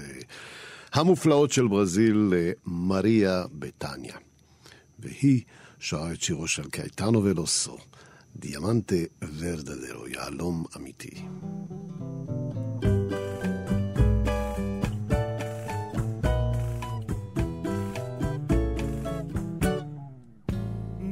המופלאות 0.93 1.51
של 1.51 1.67
ברזיל, 1.67 2.33
מריה 2.65 3.43
בטניה. 3.59 4.15
והיא 4.99 5.41
שרה 5.79 6.11
את 6.11 6.21
שירו 6.21 6.47
של 6.47 6.69
קייטנו 6.69 7.23
ולוסו. 7.23 7.77
דיאמנטה 8.35 8.95
ורדדרו, 9.37 10.07
יהלום 10.07 10.63
אמיתי. 10.77 11.25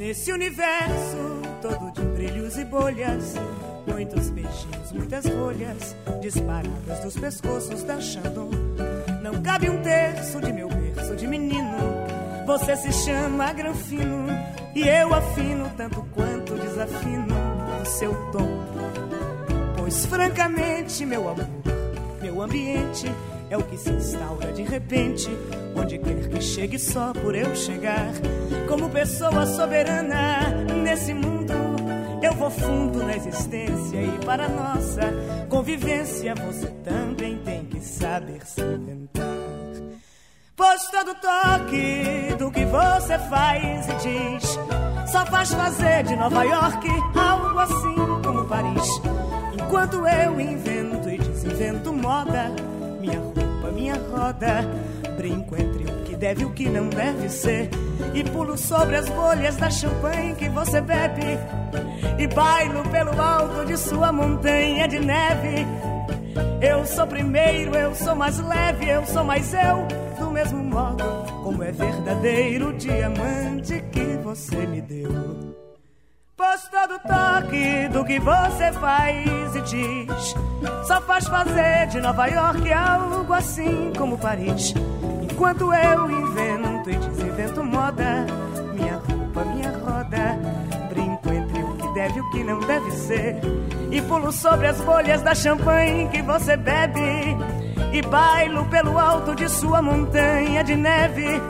Nesse 0.01 0.33
universo 0.33 1.41
todo 1.61 1.91
de 1.91 2.01
brilhos 2.01 2.57
e 2.57 2.65
bolhas, 2.65 3.35
muitos 3.85 4.31
beijinhos, 4.31 4.91
muitas 4.91 5.27
folhas 5.27 5.95
disparadas 6.19 6.99
dos 7.03 7.15
pescoços 7.15 7.83
da 7.83 8.01
Chandon. 8.01 8.49
Não 9.21 9.43
cabe 9.43 9.69
um 9.69 9.79
terço 9.83 10.41
de 10.41 10.51
meu 10.51 10.67
berço 10.69 11.15
de 11.15 11.27
menino. 11.27 11.77
Você 12.47 12.75
se 12.77 12.91
chama 12.91 13.53
Granfino 13.53 14.25
e 14.73 14.87
eu 14.87 15.13
afino 15.13 15.71
tanto 15.77 16.01
quanto 16.15 16.55
desafino 16.55 17.35
o 17.79 17.85
seu 17.85 18.11
tom. 18.31 18.49
Pois 19.77 20.03
francamente, 20.07 21.05
meu 21.05 21.29
amor, 21.29 21.47
meu 22.19 22.41
ambiente 22.41 23.05
é 23.51 23.57
o 23.57 23.63
que 23.63 23.77
se 23.77 23.89
instaura 23.89 24.53
de 24.53 24.63
repente, 24.63 25.29
onde 25.75 25.99
quer 25.99 26.29
que 26.29 26.41
chegue 26.41 26.79
só 26.79 27.11
por 27.11 27.35
eu 27.35 27.53
chegar. 27.53 28.13
Como 28.65 28.89
pessoa 28.89 29.45
soberana 29.45 30.51
nesse 30.81 31.13
mundo, 31.13 31.53
eu 32.23 32.33
vou 32.33 32.49
fundo 32.49 33.03
na 33.03 33.13
existência 33.13 34.01
e 34.01 34.25
para 34.25 34.47
nossa 34.47 35.01
convivência 35.49 36.33
você 36.33 36.67
também 36.81 37.39
tem 37.39 37.65
que 37.65 37.81
saber 37.81 38.45
se 38.45 38.61
inventar. 38.61 39.25
Pois 40.55 40.89
todo 40.89 41.13
toque 41.15 42.33
do 42.39 42.51
que 42.51 42.63
você 42.63 43.19
faz 43.19 43.85
e 43.89 43.93
diz 43.95 44.59
só 45.11 45.25
faz 45.25 45.53
fazer 45.53 46.03
de 46.03 46.15
Nova 46.15 46.43
York 46.43 46.87
algo 47.19 47.59
assim 47.59 47.95
como 48.23 48.45
Paris. 48.45 49.01
Enquanto 49.53 50.07
eu 50.07 50.39
invento 50.39 51.09
e 51.09 51.17
desinvento 51.17 51.91
moda, 51.91 52.49
minha 53.01 53.19
roupa, 53.19 53.71
minha 53.73 53.95
roda, 53.95 54.63
brinco 55.17 55.55
entre 55.55 55.83
o 55.91 56.03
que 56.03 56.15
deve 56.15 56.43
e 56.43 56.45
o 56.45 56.53
que 56.53 56.69
não 56.69 56.87
deve 56.87 57.27
ser. 57.29 57.69
E 58.13 58.23
pulo 58.23 58.57
sobre 58.57 58.95
as 58.95 59.09
bolhas 59.09 59.57
da 59.57 59.69
champanhe 59.69 60.35
que 60.35 60.47
você 60.49 60.79
bebe. 60.79 61.39
E 62.19 62.27
bailo 62.27 62.87
pelo 62.89 63.19
alto 63.19 63.65
de 63.65 63.75
sua 63.77 64.11
montanha 64.11 64.87
de 64.87 64.99
neve. 64.99 65.65
Eu 66.61 66.85
sou 66.85 67.07
primeiro, 67.07 67.75
eu 67.75 67.95
sou 67.95 68.15
mais 68.15 68.37
leve, 68.37 68.87
eu 68.87 69.05
sou 69.07 69.23
mais 69.23 69.51
eu, 69.51 69.87
do 70.19 70.31
mesmo 70.31 70.63
modo 70.63 71.03
como 71.43 71.63
é 71.63 71.71
verdadeiro 71.71 72.69
o 72.69 72.73
diamante 72.73 73.83
que 73.91 74.17
você 74.23 74.67
me 74.67 74.79
deu. 74.79 75.55
Pois 76.37 76.69
todo 76.69 76.99
toque 76.99 77.87
do 77.91 78.05
que 78.05 78.19
você 78.19 78.71
faz 78.73 79.55
e 79.55 79.61
diz 79.61 80.35
só 80.83 81.01
faz 81.01 81.27
fazer 81.27 81.87
de 81.87 82.01
Nova 82.01 82.27
York 82.27 82.71
algo 82.73 83.33
assim 83.33 83.91
como 83.97 84.17
Paris. 84.17 84.73
Enquanto 85.21 85.73
eu 85.73 86.11
invento 86.11 86.89
e 86.89 86.95
desinvento 86.95 87.63
moda, 87.63 88.25
minha 88.73 88.95
roupa, 88.95 89.45
minha 89.45 89.71
roda, 89.71 90.39
brinco 90.89 91.29
entre 91.29 91.63
o 91.63 91.75
que 91.75 91.93
deve 91.93 92.17
e 92.17 92.21
o 92.21 92.29
que 92.31 92.43
não 92.43 92.59
deve 92.59 92.91
ser. 92.91 93.39
E 93.91 94.01
pulo 94.01 94.31
sobre 94.31 94.67
as 94.67 94.79
bolhas 94.81 95.21
da 95.21 95.35
champanhe 95.35 96.07
que 96.09 96.21
você 96.21 96.55
bebe. 96.57 97.37
E 97.93 98.01
bailo 98.03 98.65
pelo 98.65 98.97
alto 98.97 99.35
de 99.35 99.49
sua 99.49 99.81
montanha 99.81 100.63
de 100.63 100.75
neve. 100.75 101.41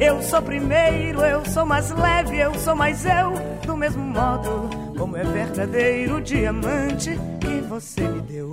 Eu 0.00 0.20
sou 0.22 0.42
primeiro, 0.42 1.20
eu 1.20 1.44
sou 1.44 1.64
mais 1.64 1.90
leve, 1.90 2.38
eu 2.38 2.54
sou 2.54 2.74
mais 2.74 3.04
eu, 3.04 3.32
do 3.64 3.76
mesmo 3.76 4.02
modo 4.02 4.81
como 5.02 5.16
é 5.16 5.24
verdadeiro 5.24 6.14
diamante 6.20 7.10
que 7.40 7.54
você 7.72 8.02
me 8.12 8.20
deu. 8.32 8.52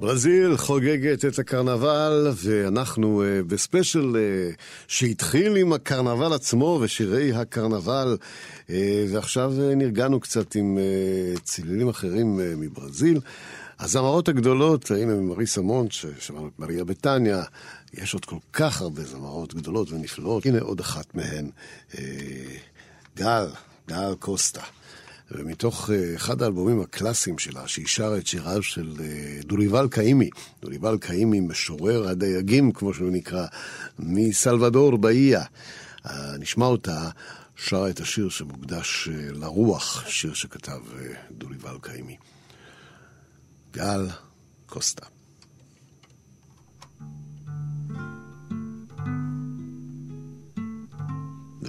ברזיל 0.00 0.56
חוגגת 0.56 1.24
את 1.24 1.38
הקרנבל, 1.38 2.32
ואנחנו 2.34 3.22
uh, 3.22 3.44
בספיישל 3.46 4.12
uh, 4.12 4.60
שהתחיל 4.88 5.56
עם 5.56 5.72
הקרנבל 5.72 6.32
עצמו 6.32 6.78
ושירי 6.80 7.32
הקרנבל, 7.32 8.16
uh, 8.66 8.70
ועכשיו 9.10 9.52
uh, 9.56 9.74
נרגענו 9.76 10.20
קצת 10.20 10.54
עם 10.54 10.78
uh, 10.78 11.40
צלילים 11.40 11.88
אחרים 11.88 12.38
uh, 12.38 12.56
מברזיל. 12.56 13.20
הזמרות 13.80 14.28
הגדולות, 14.28 14.90
הנה 14.90 15.14
מריסה 15.14 15.60
מונט, 15.60 15.92
ששמענו 15.92 16.48
את 16.48 16.58
מריה 16.58 16.84
בטניה, 16.84 17.42
יש 17.94 18.14
עוד 18.14 18.24
כל 18.24 18.38
כך 18.52 18.80
הרבה 18.80 19.02
זמרות 19.04 19.54
גדולות 19.54 19.92
ונפלאות. 19.92 20.46
הנה 20.46 20.58
עוד 20.60 20.80
אחת 20.80 21.14
מהן, 21.14 21.50
אה, 21.98 22.02
גל, 23.16 23.46
גל 23.88 24.14
קוסטה. 24.18 24.62
ומתוך 25.30 25.90
אה, 25.90 26.14
אחד 26.14 26.42
האלבומים 26.42 26.80
הקלאסיים 26.80 27.38
שלה, 27.38 27.68
שהיא 27.68 27.86
שרה 27.86 28.18
את 28.18 28.26
שיריו 28.26 28.62
של 28.62 28.92
אה, 29.00 29.40
דוריבל 29.44 29.88
קאימי. 29.88 30.30
דוריבל 30.62 30.98
קאימי, 30.98 31.40
משורר 31.40 32.08
הדייגים, 32.08 32.72
כמו 32.72 32.94
שהוא 32.94 33.10
נקרא, 33.10 33.46
מסלבדור 33.98 34.98
באיה. 34.98 35.44
נשמע 36.38 36.66
אותה, 36.66 37.10
שרה 37.56 37.90
את 37.90 38.00
השיר 38.00 38.28
שמוקדש 38.28 39.08
לרוח, 39.12 40.04
שיר 40.08 40.34
שכתב 40.34 40.80
דוריבל 41.30 41.76
קאימי. 41.80 42.16
גל 43.72 44.08
קוסטה. 44.66 45.19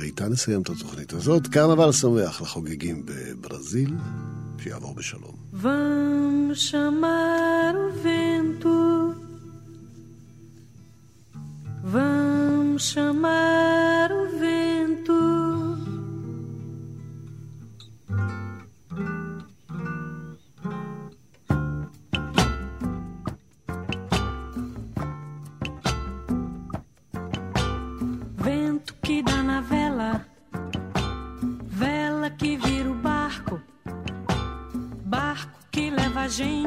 ואיתה 0.02 0.30
נסיים 0.30 0.62
את 0.62 0.70
התוכנית 0.70 1.14
הזאת. 1.14 1.48
קרנבל 1.48 1.92
שמח 1.92 2.42
לחוגגים 2.42 3.06
בברזיל, 3.06 3.94
שיעבור 4.64 4.96
בשלום. 4.96 5.36
Vamos 11.94 12.84
chamar 12.94 14.10
o 14.22 14.24
vento, 14.44 15.41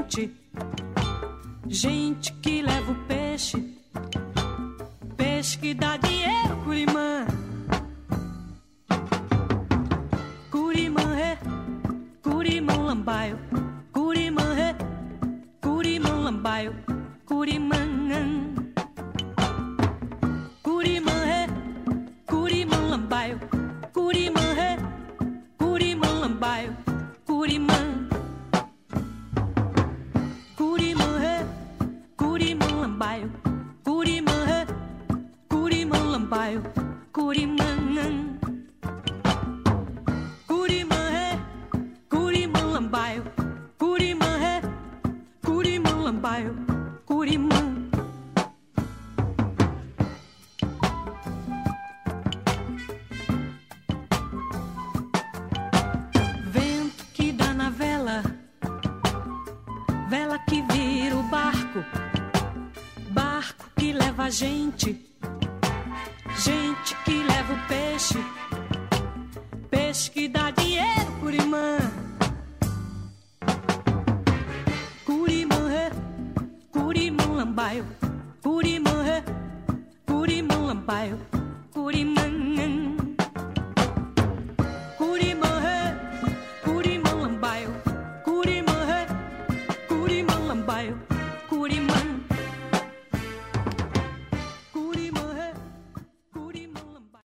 gente, 0.09 0.31
gente 1.67 2.33